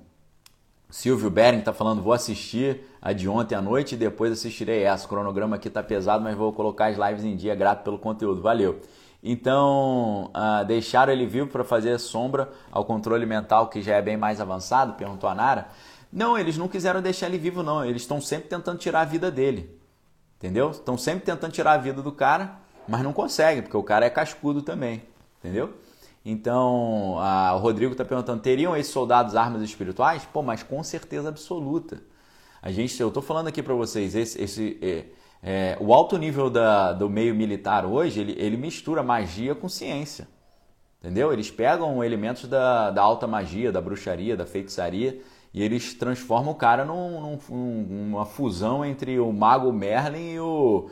[0.90, 5.06] Silvio Bering está falando, vou assistir a de ontem à noite e depois assistirei essa.
[5.06, 8.42] O cronograma aqui está pesado, mas vou colocar as lives em dia, grato pelo conteúdo.
[8.42, 8.82] Valeu!
[9.22, 14.18] Então, uh, deixaram ele vivo para fazer sombra ao controle mental, que já é bem
[14.18, 14.94] mais avançado?
[14.94, 15.68] Perguntou a Nara.
[16.12, 17.86] Não, eles não quiseram deixar ele vivo, não.
[17.86, 19.78] Eles estão sempre tentando tirar a vida dele.
[20.38, 20.72] Entendeu?
[20.72, 22.56] Estão sempre tentando tirar a vida do cara,
[22.88, 25.04] mas não conseguem, porque o cara é cascudo também.
[25.40, 25.74] Entendeu?
[26.30, 30.28] Então, a, o Rodrigo está perguntando: teriam esses soldados armas espirituais?
[30.32, 32.02] Pô, mas com certeza absoluta.
[32.62, 35.06] A gente, eu estou falando aqui para vocês, esse, esse é,
[35.42, 40.28] é, o alto nível da, do meio militar hoje, ele, ele mistura magia com ciência.
[41.00, 41.32] Entendeu?
[41.32, 45.22] Eles pegam elementos da, da alta magia, da bruxaria, da feitiçaria,
[45.54, 50.90] e eles transformam o cara num, num, numa fusão entre o mago Merlin e o,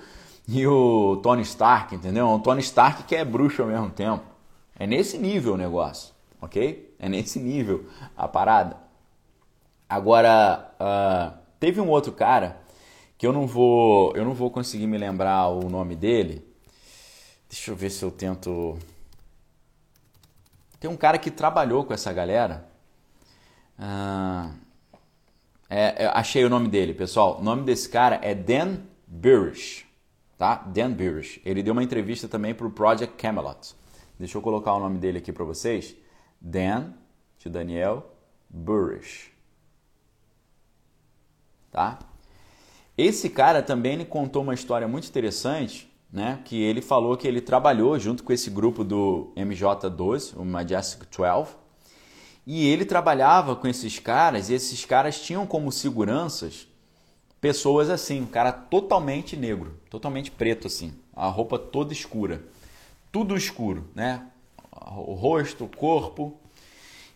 [0.48, 2.28] e o Tony Stark, entendeu?
[2.28, 4.37] Um Tony Stark que é bruxo ao mesmo tempo.
[4.80, 6.96] É nesse nível o negócio, ok?
[7.00, 8.78] É nesse nível a parada.
[9.90, 12.62] Agora, uh, teve um outro cara
[13.18, 16.46] que eu não vou, eu não vou conseguir me lembrar o nome dele.
[17.50, 18.78] Deixa eu ver se eu tento.
[20.80, 22.68] Tem um cara que trabalhou com essa galera.
[23.80, 24.52] Ah,
[25.70, 27.40] é, achei o nome dele, pessoal.
[27.40, 29.86] O nome desse cara é Dan Birish,
[30.38, 30.56] tá?
[30.56, 31.42] Dan Birish.
[31.44, 33.76] Ele deu uma entrevista também para o Project Camelot.
[34.20, 35.96] Deixa eu colocar o nome dele aqui para vocês.
[36.40, 36.94] Dan,
[37.38, 38.12] de Daniel,
[38.50, 39.32] Burish.
[41.72, 42.00] Tá?
[42.98, 46.42] Esse cara também ele contou uma história muito interessante, né?
[46.46, 51.52] Que ele falou que ele trabalhou junto com esse grupo do MJ12, o Majestic 12,
[52.46, 56.68] e ele trabalhava com esses caras, e esses caras tinham como seguranças
[57.40, 62.42] pessoas assim, um cara totalmente negro, totalmente preto assim, a roupa toda escura,
[63.18, 64.28] tudo escuro, né?
[64.96, 66.38] O rosto, o corpo.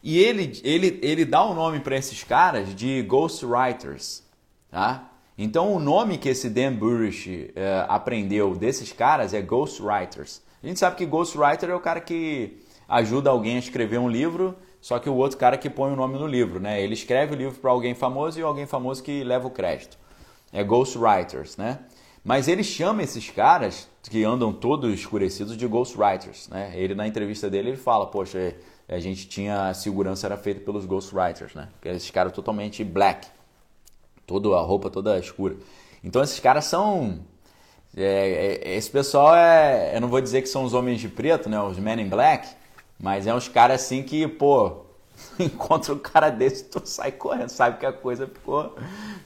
[0.02, 4.24] E ele, ele, ele dá o um nome para esses caras de ghostwriters,
[4.72, 5.12] tá?
[5.38, 10.42] Então o nome que esse Dan Burish é, aprendeu desses caras é ghostwriters.
[10.64, 12.58] A gente sabe que ghostwriter é o cara que
[12.90, 16.18] ajuda alguém a escrever um livro, só que o outro cara que põe o nome
[16.18, 16.82] no livro, né?
[16.82, 20.00] Ele escreve o livro para alguém famoso e alguém famoso que leva o crédito.
[20.52, 21.78] É ghostwriters, né?
[22.24, 26.72] Mas ele chama esses caras que andam todos escurecidos de ghostwriters, né?
[26.76, 28.56] Ele na entrevista dele ele fala, poxa,
[28.88, 31.70] a gente tinha a segurança era feita pelos ghostwriters, né?
[31.74, 33.28] Porque esses caras totalmente black,
[34.26, 35.56] toda a roupa toda escura.
[36.04, 37.20] Então esses caras são.
[37.96, 39.96] É, é, esse pessoal é.
[39.96, 41.62] Eu não vou dizer que são os homens de preto, né?
[41.62, 42.48] Os men in black,
[43.00, 44.86] mas é uns caras assim que, pô,
[45.40, 48.76] encontra um cara desse, tu sai correndo, sabe que a coisa ficou,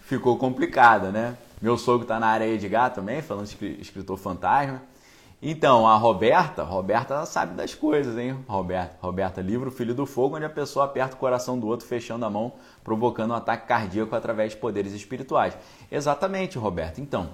[0.02, 1.38] ficou complicada, né?
[1.62, 4.82] Meu sogro tá na área de gato também, falando de escritor fantasma.
[5.42, 8.38] Então, a Roberta, Roberta sabe das coisas, hein?
[8.48, 12.26] Roberta, Roberta, livro Filho do Fogo, onde a pessoa aperta o coração do outro, fechando
[12.26, 12.54] a mão,
[12.84, 15.56] provocando um ataque cardíaco através de poderes espirituais.
[15.92, 17.00] Exatamente, Roberta.
[17.00, 17.30] Então,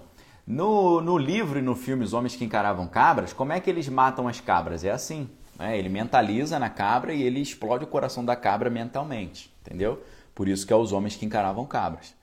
[0.45, 3.87] no, no livro e no filme Os Homens que Encaravam Cabras, como é que eles
[3.87, 4.83] matam as cabras?
[4.83, 5.77] É assim, né?
[5.77, 10.01] ele mentaliza na cabra e ele explode o coração da cabra mentalmente, entendeu?
[10.33, 12.13] Por isso que é Os Homens que Encaravam Cabras.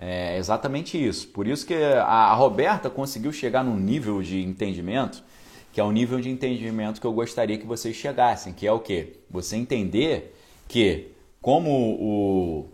[0.00, 1.26] É exatamente isso.
[1.28, 5.24] Por isso que a, Roberta conseguiu chegar num nível de entendimento
[5.72, 8.80] que é o nível de entendimento que eu gostaria que vocês chegassem, que é o
[8.80, 9.20] quê?
[9.30, 10.34] Você entender
[10.66, 12.68] que como o,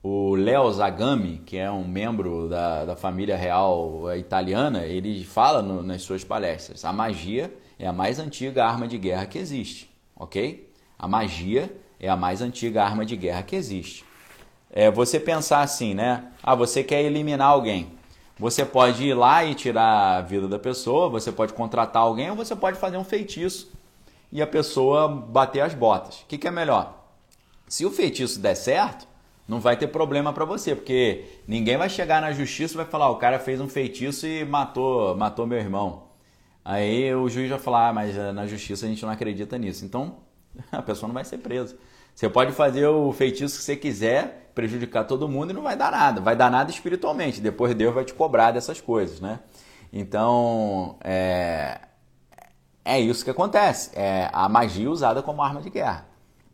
[0.00, 5.82] o Leo Zagami, que é um membro da, da família real italiana, ele fala no,
[5.82, 10.70] nas suas palestras, a magia é a mais antiga arma de guerra que existe, ok?
[10.96, 14.04] A magia é a mais antiga arma de guerra que existe
[14.76, 16.26] é você pensar assim, né?
[16.42, 17.92] Ah, você quer eliminar alguém.
[18.38, 22.36] Você pode ir lá e tirar a vida da pessoa, você pode contratar alguém ou
[22.36, 23.72] você pode fazer um feitiço
[24.30, 26.20] e a pessoa bater as botas.
[26.20, 27.08] O que, que é melhor?
[27.66, 29.08] Se o feitiço der certo,
[29.48, 33.08] não vai ter problema para você, porque ninguém vai chegar na justiça e vai falar:
[33.08, 36.02] o cara fez um feitiço e matou, matou meu irmão.
[36.62, 39.86] Aí o juiz vai falar: ah, mas eh, na justiça a gente não acredita nisso.
[39.86, 40.16] Então
[40.70, 41.78] a pessoa não vai ser presa.
[42.14, 45.92] Você pode fazer o feitiço que você quiser, prejudicar todo mundo e não vai dar
[45.92, 46.20] nada.
[46.20, 47.42] Vai dar nada espiritualmente.
[47.42, 49.38] Depois Deus vai te cobrar dessas coisas, né?
[49.92, 51.78] Então, é,
[52.82, 53.90] é isso que acontece.
[53.94, 56.06] É a magia usada como arma de guerra,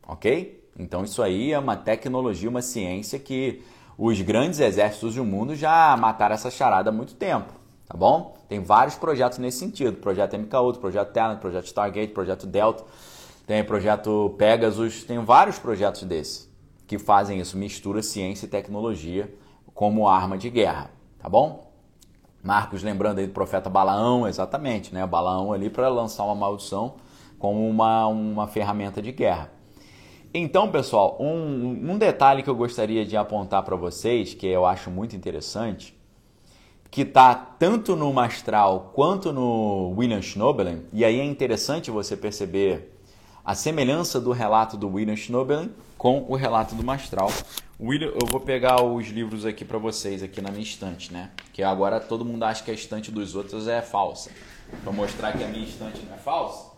[0.07, 0.61] ok?
[0.76, 3.62] Então isso aí é uma tecnologia, uma ciência que
[3.96, 7.53] os grandes exércitos do mundo já mataram essa charada há muito tempo,
[7.86, 8.36] tá bom?
[8.48, 9.98] Tem vários projetos nesse sentido.
[9.98, 12.84] Projeto MK8, Projeto Talent, Projeto Stargate, Projeto Delta.
[13.46, 16.51] Tem projeto Pegasus, tem vários projetos desses
[16.93, 19.34] que fazem isso, mistura ciência e tecnologia
[19.72, 21.72] como arma de guerra, tá bom?
[22.43, 25.07] Marcos lembrando aí do profeta Balaão, exatamente, né?
[25.07, 26.97] Balaão ali para lançar uma maldição
[27.38, 29.51] como uma, uma ferramenta de guerra.
[30.34, 34.90] Então, pessoal, um, um detalhe que eu gostaria de apontar para vocês, que eu acho
[34.90, 35.99] muito interessante,
[36.90, 42.91] que está tanto no Mastral quanto no William Schnobelen, e aí é interessante você perceber
[43.45, 47.30] a semelhança do relato do William Schnobelen com o relato do Mastral.
[47.80, 51.30] William, eu vou pegar os livros aqui para vocês aqui na minha estante, né?
[51.53, 54.30] Que agora todo mundo acha que a estante dos outros é falsa.
[54.82, 56.70] Para mostrar que a minha estante não é falsa,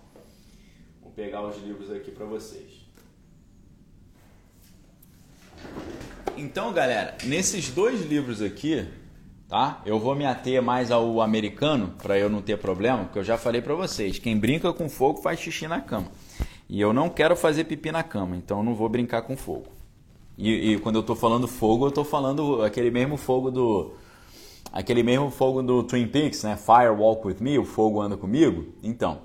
[1.02, 2.84] vou pegar os livros aqui para vocês.
[6.36, 8.88] Então, galera, nesses dois livros aqui,
[9.48, 9.80] tá?
[9.86, 13.38] Eu vou me ater mais ao americano para eu não ter problema, porque eu já
[13.38, 16.10] falei para vocês, quem brinca com fogo faz xixi na cama.
[16.68, 19.66] E eu não quero fazer pipi na cama, então eu não vou brincar com fogo.
[20.36, 23.92] E, e quando eu estou falando fogo, eu estou falando aquele mesmo fogo do
[24.72, 26.56] aquele mesmo fogo do Twin Peaks, né?
[26.56, 28.74] Fire Walk with Me, o fogo anda comigo.
[28.82, 29.20] Então,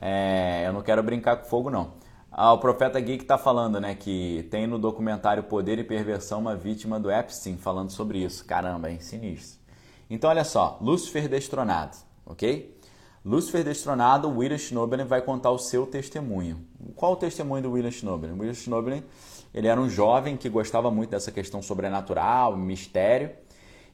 [0.00, 1.92] é, eu não quero brincar com fogo não.
[2.32, 6.54] Ah, o profeta Geek está falando, né, que tem no documentário Poder e Perversão uma
[6.54, 8.44] vítima do Epstein falando sobre isso.
[8.44, 9.00] Caramba, hein?
[9.00, 9.60] Sinistro.
[10.08, 12.76] Então, olha só, Lúcifer destronado, ok?
[13.24, 16.64] Lúcifer destronado, William Schnobelen vai contar o seu testemunho.
[16.96, 18.34] Qual o testemunho do William Schnobelen?
[18.38, 19.04] William Schnobelen,
[19.52, 23.30] ele era um jovem que gostava muito dessa questão sobrenatural, mistério,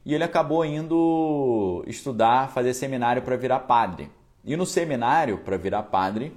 [0.05, 4.09] e ele acabou indo estudar, fazer seminário para virar padre.
[4.45, 6.31] E no seminário para virar padre,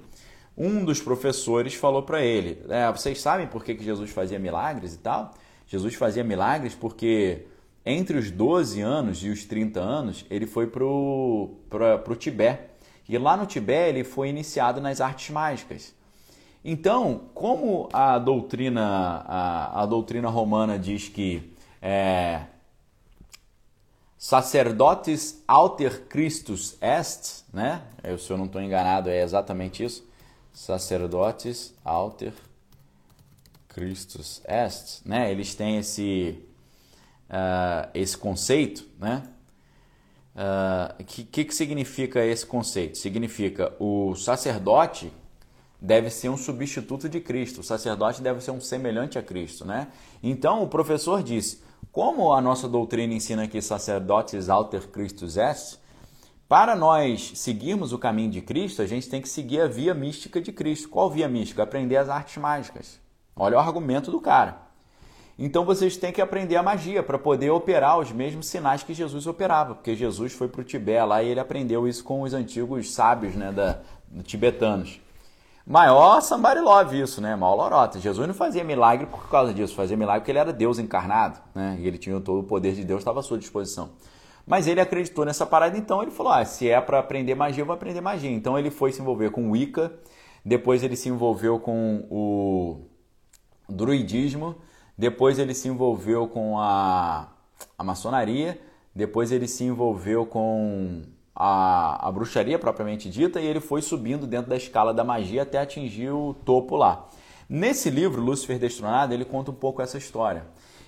[0.57, 4.95] um dos professores falou para ele: é, Vocês sabem por que, que Jesus fazia milagres
[4.95, 5.33] e tal?
[5.65, 7.45] Jesus fazia milagres porque
[7.85, 11.55] entre os 12 anos e os 30 anos ele foi para o
[12.19, 12.70] Tibete.
[13.11, 15.93] E lá no Tibete ele foi iniciado nas artes mágicas.
[16.63, 21.51] Então, como a doutrina, a, a doutrina romana diz que
[21.81, 22.41] é,
[24.17, 27.81] sacerdotes alter Christus est, né?
[28.03, 30.09] Eu, se eu não estou enganado, é exatamente isso
[30.53, 32.33] sacerdotes alter
[33.67, 35.31] Christus est, né?
[35.31, 36.37] Eles têm esse
[37.29, 39.23] uh, esse conceito, né?
[40.33, 42.97] O ah, que, que, que significa esse conceito?
[42.97, 45.11] Significa o sacerdote
[45.81, 49.87] deve ser um substituto de Cristo, o sacerdote deve ser um semelhante a Cristo, né?
[50.21, 55.79] Então o professor disse, como a nossa doutrina ensina que sacerdotes alter Christus est,
[56.47, 60.41] para nós seguirmos o caminho de Cristo, a gente tem que seguir a via mística
[60.41, 60.89] de Cristo.
[60.89, 61.63] Qual via mística?
[61.63, 62.99] Aprender as artes mágicas.
[63.33, 64.61] Olha o argumento do cara.
[65.37, 69.25] Então vocês têm que aprender a magia para poder operar os mesmos sinais que Jesus
[69.27, 72.93] operava, porque Jesus foi para o Tibete lá e ele aprendeu isso com os antigos
[72.93, 73.79] sábios né, da,
[74.23, 74.99] tibetanos.
[75.65, 77.35] Maior sambarilove isso, né?
[77.35, 77.99] Maior lorota.
[77.99, 81.77] Jesus não fazia milagre por causa disso, fazia milagre porque ele era Deus encarnado, né?
[81.79, 83.91] E ele tinha todo o poder de Deus, estava à sua disposição.
[84.45, 87.65] Mas ele acreditou nessa parada, então ele falou: ah, se é para aprender magia, eu
[87.65, 88.31] vou aprender magia.
[88.31, 89.93] Então ele foi se envolver com Wicca,
[90.43, 92.81] depois ele se envolveu com o
[93.69, 94.55] druidismo,
[94.97, 97.29] depois ele se envolveu com a,
[97.77, 98.59] a maçonaria,
[98.93, 101.03] depois ele se envolveu com
[101.35, 105.59] a, a bruxaria propriamente dita e ele foi subindo dentro da escala da magia até
[105.59, 107.07] atingir o topo lá.
[107.49, 110.45] Nesse livro, Lúcifer Destronado, ele conta um pouco essa história.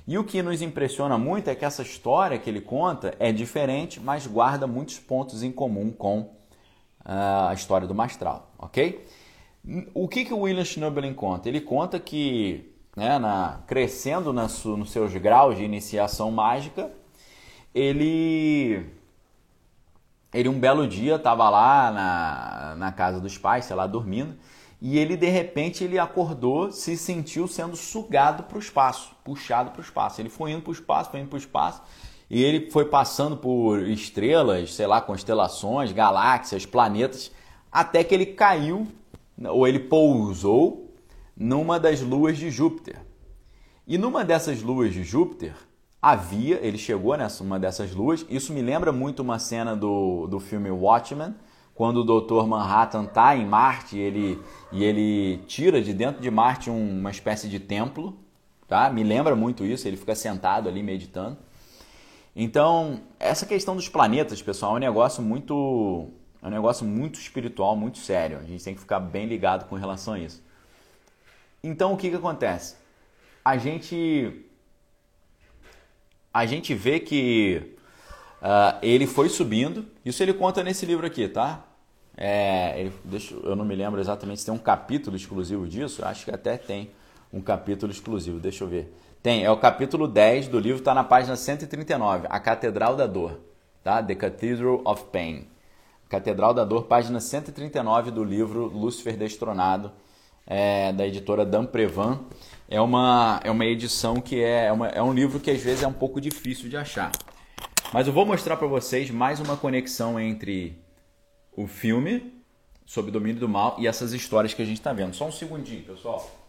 [0.07, 3.99] E o que nos impressiona muito é que essa história que ele conta é diferente,
[3.99, 9.05] mas guarda muitos pontos em comum com uh, a história do Mastral, ok?
[9.93, 11.47] O que, que o William Schnobelin conta?
[11.47, 16.91] Ele conta que, né, na, crescendo na su, nos seus graus de iniciação mágica,
[17.73, 18.85] ele,
[20.33, 24.35] ele um belo dia estava lá na, na casa dos pais, sei lá, dormindo,
[24.79, 29.79] e ele de repente ele acordou, se sentiu sendo sugado para o espaço, puxado para
[29.79, 30.21] o espaço.
[30.21, 31.81] Ele foi indo para o espaço, foi indo para o espaço,
[32.29, 37.31] e ele foi passando por estrelas, sei lá, constelações, galáxias, planetas,
[37.71, 38.87] até que ele caiu,
[39.45, 40.82] ou ele pousou
[41.35, 42.99] numa das luas de Júpiter.
[43.85, 45.53] E numa dessas luas de Júpiter
[46.01, 48.25] havia, ele chegou nessa uma dessas luas.
[48.29, 51.33] Isso me lembra muito uma cena do, do filme Watchmen,
[51.73, 52.45] quando o Dr.
[52.45, 54.39] Manhattan está em Marte ele,
[54.71, 58.17] e ele tira de dentro de Marte um, uma espécie de templo,
[58.67, 58.89] tá?
[58.89, 61.37] Me lembra muito isso, ele fica sentado ali meditando.
[62.35, 66.09] Então, essa questão dos planetas, pessoal, é um negócio muito
[66.41, 68.37] é um negócio muito espiritual, muito sério.
[68.39, 70.43] A gente tem que ficar bem ligado com relação a isso.
[71.63, 72.75] Então, o que que acontece?
[73.43, 74.45] A gente
[76.33, 77.73] a gente vê que
[78.43, 81.63] Uh, ele foi subindo, isso ele conta nesse livro aqui, tá?
[82.17, 86.25] É, ele, deixa, eu não me lembro exatamente se tem um capítulo exclusivo disso, acho
[86.25, 86.91] que até tem
[87.31, 88.93] um capítulo exclusivo, deixa eu ver.
[89.23, 93.39] Tem, é o capítulo 10 do livro, está na página 139, A Catedral da Dor,
[93.81, 94.03] tá?
[94.03, 95.47] The Cathedral of Pain.
[96.09, 99.89] Catedral da Dor, página 139 do livro Lúcifer Destronado,
[100.45, 102.21] é, da editora Dan Prevan.
[102.69, 105.83] É uma, é uma edição que é, é, uma, é um livro que às vezes
[105.83, 107.11] é um pouco difícil de achar.
[107.93, 110.81] Mas eu vou mostrar para vocês mais uma conexão entre
[111.55, 112.33] o filme
[112.85, 115.13] sobre domínio do mal e essas histórias que a gente está vendo.
[115.13, 116.42] Só um segundinho, pessoal.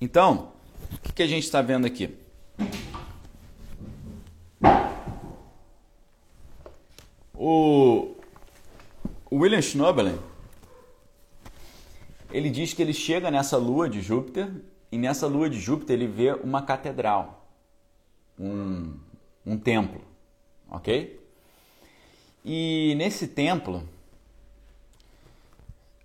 [0.00, 0.52] Então,
[0.94, 2.16] o que, que a gente está vendo aqui?
[9.30, 10.18] O William Schnobelen,
[12.32, 14.50] ele diz que ele chega nessa lua de Júpiter
[14.90, 17.46] e nessa lua de Júpiter ele vê uma catedral,
[18.38, 18.98] um,
[19.46, 20.02] um templo,
[20.68, 21.24] ok?
[22.44, 23.88] E nesse templo,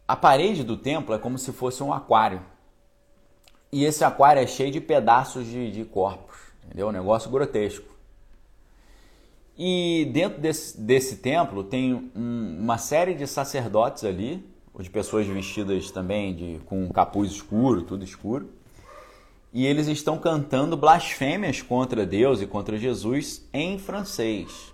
[0.08, 2.42] a parede do templo é como se fosse um aquário.
[3.76, 6.88] E esse aquário é cheio de pedaços de, de corpos, entendeu?
[6.88, 7.94] Um negócio grotesco.
[9.58, 14.42] E dentro desse, desse templo tem um, uma série de sacerdotes ali,
[14.74, 18.50] ou de pessoas vestidas também de, com capuz escuro, tudo escuro.
[19.52, 24.74] E eles estão cantando blasfêmias contra Deus e contra Jesus em francês.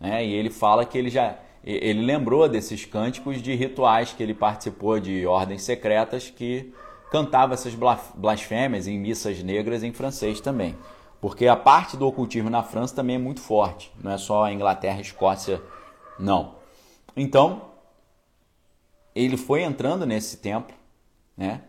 [0.00, 0.24] Né?
[0.24, 4.98] E ele fala que ele já ele lembrou desses cânticos de rituais que ele participou
[4.98, 6.72] de ordens secretas que
[7.12, 7.76] cantava essas
[8.14, 10.74] blasfêmias em missas negras em francês também.
[11.20, 14.52] Porque a parte do ocultismo na França também é muito forte, não é só a
[14.52, 15.62] Inglaterra e Escócia,
[16.18, 16.54] não.
[17.14, 17.66] Então,
[19.14, 20.74] ele foi entrando nesse templo,
[21.36, 21.60] né?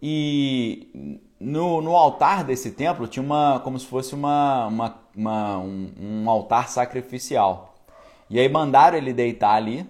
[0.00, 5.92] E no, no altar desse templo tinha uma, como se fosse uma, uma, uma um,
[6.00, 7.74] um altar sacrificial.
[8.30, 9.86] E aí mandaram ele deitar ali,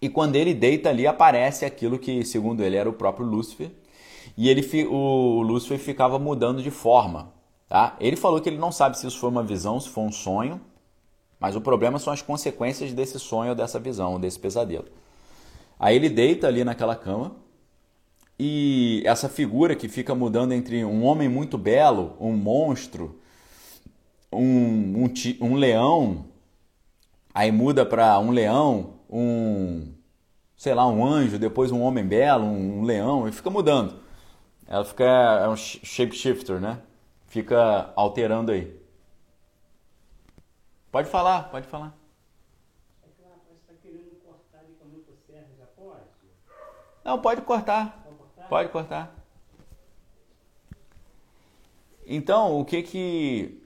[0.00, 3.70] e quando ele deita ali, aparece aquilo que, segundo ele, era o próprio Lúcifer.
[4.36, 7.32] E ele, o Lúcifer ficava mudando de forma.
[7.68, 7.96] Tá?
[7.98, 10.60] Ele falou que ele não sabe se isso foi uma visão, se foi um sonho,
[11.40, 14.86] mas o problema são as consequências desse sonho, dessa visão, desse pesadelo.
[15.78, 17.34] Aí ele deita ali naquela cama
[18.38, 23.18] e essa figura que fica mudando entre um homem muito belo, um monstro,
[24.30, 26.26] um, um, um leão,
[27.34, 29.94] aí muda para um leão, um,
[30.56, 34.00] sei lá, um anjo, depois um homem belo, um, leão, e fica mudando.
[34.66, 36.82] Ela fica, é um shapeshifter, né?
[37.26, 38.78] Fica alterando aí.
[40.90, 41.96] Pode falar, pode falar.
[47.04, 48.04] Não, pode cortar.
[48.48, 49.14] Pode cortar.
[52.06, 53.62] Então, o que que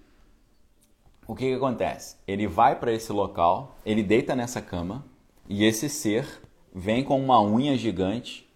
[1.27, 2.17] o que que acontece?
[2.27, 5.05] Ele vai para esse local, ele deita nessa cama,
[5.51, 6.25] e esse ser
[6.73, 8.49] vem com uma unha gigante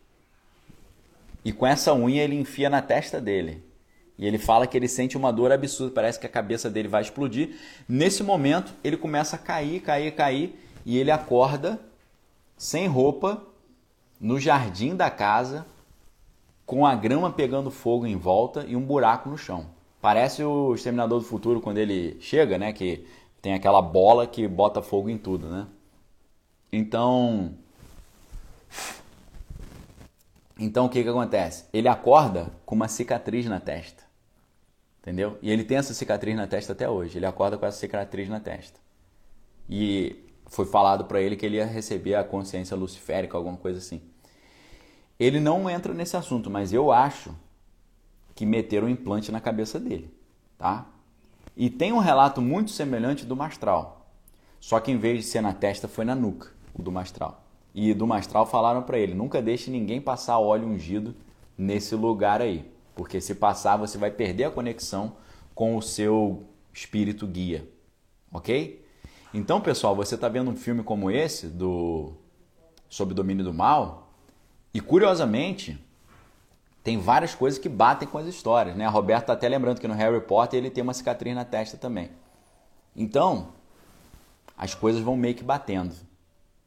[1.44, 3.64] e com essa unha ele enfia na testa dele.
[4.16, 7.02] E ele fala que ele sente uma dor absurda, parece que a cabeça dele vai
[7.02, 7.56] explodir.
[7.88, 11.80] Nesse momento, ele começa a cair, cair, cair e ele acorda
[12.56, 13.42] sem roupa
[14.20, 15.66] no jardim da casa,
[16.64, 19.66] com a grama pegando fogo em volta e um buraco no chão.
[20.00, 23.04] Parece o Exterminador do Futuro quando ele chega, né, que
[23.42, 25.66] tem aquela bola que bota fogo em tudo, né?
[26.76, 27.54] Então,
[30.58, 31.66] então o que que acontece?
[31.72, 34.02] Ele acorda com uma cicatriz na testa.
[35.00, 35.38] Entendeu?
[35.40, 37.16] E ele tem essa cicatriz na testa até hoje.
[37.16, 38.80] Ele acorda com essa cicatriz na testa.
[39.70, 40.16] E
[40.46, 44.02] foi falado para ele que ele ia receber a consciência luciférica, alguma coisa assim.
[45.16, 47.36] Ele não entra nesse assunto, mas eu acho
[48.34, 50.12] que meteram um implante na cabeça dele,
[50.58, 50.86] tá?
[51.56, 54.10] E tem um relato muito semelhante do Mastral.
[54.58, 57.42] Só que em vez de ser na testa, foi na nuca o do Mastral.
[57.74, 61.14] E do Mastral falaram para ele: nunca deixe ninguém passar óleo ungido
[61.56, 65.16] nesse lugar aí, porque se passar você vai perder a conexão
[65.54, 67.68] com o seu espírito guia,
[68.32, 68.84] ok?
[69.32, 72.12] Então, pessoal, você está vendo um filme como esse do
[72.88, 74.12] sobre o domínio do mal
[74.72, 75.78] e curiosamente
[76.84, 78.84] tem várias coisas que batem com as histórias, né?
[78.84, 81.76] A Roberta está até lembrando que no Harry Potter ele tem uma cicatriz na testa
[81.76, 82.10] também.
[82.94, 83.48] Então,
[84.56, 85.94] as coisas vão meio que batendo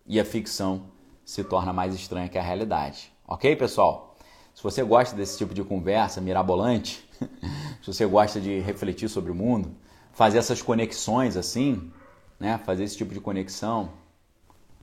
[0.07, 0.85] e a ficção
[1.25, 3.11] se torna mais estranha que a realidade.
[3.27, 4.15] Ok, pessoal?
[4.53, 7.07] Se você gosta desse tipo de conversa mirabolante,
[7.81, 9.75] se você gosta de refletir sobre o mundo,
[10.13, 11.91] fazer essas conexões assim,
[12.39, 12.57] né?
[12.59, 13.91] fazer esse tipo de conexão,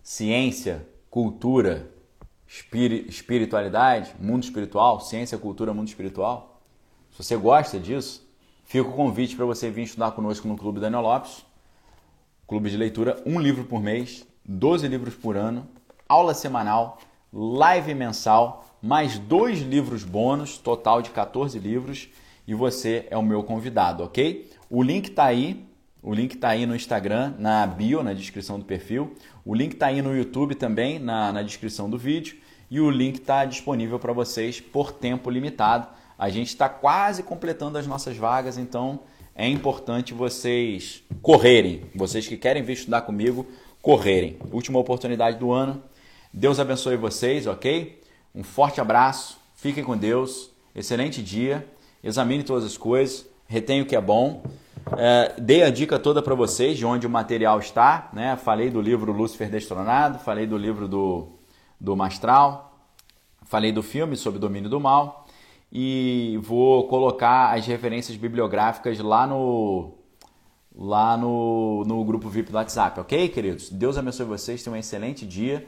[0.03, 1.91] ciência, cultura,
[2.47, 6.61] espiritualidade, mundo espiritual, ciência, cultura, mundo espiritual.
[7.11, 8.25] Se você gosta disso,
[8.65, 11.45] Fica o convite para você vir estudar conosco no Clube Daniel Lopes.
[12.47, 15.67] Clube de leitura, um livro por mês, 12 livros por ano,
[16.09, 16.99] aula semanal,
[17.33, 22.09] live mensal, mais dois livros bônus, total de 14 livros,
[22.47, 24.51] e você é o meu convidado, ok?
[24.69, 25.65] O link está aí,
[26.03, 29.15] o link está aí no Instagram, na bio, na descrição do perfil.
[29.43, 32.37] O link está aí no YouTube também, na, na descrição do vídeo.
[32.71, 35.89] E o link está disponível para vocês por tempo limitado.
[36.19, 39.01] A gente está quase completando as nossas vagas, então
[39.35, 41.85] é importante vocês correrem.
[41.95, 43.47] Vocês que querem vir estudar comigo,
[43.85, 44.39] correrem.
[44.51, 45.83] Última oportunidade do ano.
[46.33, 48.01] Deus abençoe vocês, ok?
[48.35, 51.69] Um forte abraço, fiquem com Deus, excelente dia,
[52.03, 54.43] examine todas as coisas, retenha o que é bom.
[54.97, 58.37] É, dei a dica toda para vocês de onde o material está, né?
[58.37, 61.29] Falei do livro Lúcifer Destronado, falei do livro do,
[61.79, 62.79] do Mastral,
[63.43, 65.27] falei do filme sobre o domínio do mal
[65.71, 70.04] e vou colocar as referências bibliográficas lá no
[70.75, 73.71] lá no, no grupo VIP do WhatsApp, ok, queridos?
[73.71, 75.67] Deus abençoe vocês, tenham um excelente dia.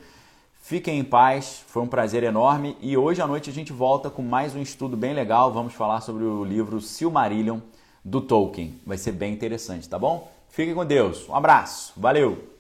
[0.60, 4.20] Fiquem em paz, foi um prazer enorme e hoje à noite a gente volta com
[4.20, 5.52] mais um estudo bem legal.
[5.52, 7.60] Vamos falar sobre o livro Silmarillion
[8.04, 8.80] do Tolkien.
[8.84, 10.28] Vai ser bem interessante, tá bom?
[10.48, 11.28] Fiquem com Deus.
[11.28, 11.92] Um abraço.
[11.96, 12.55] Valeu.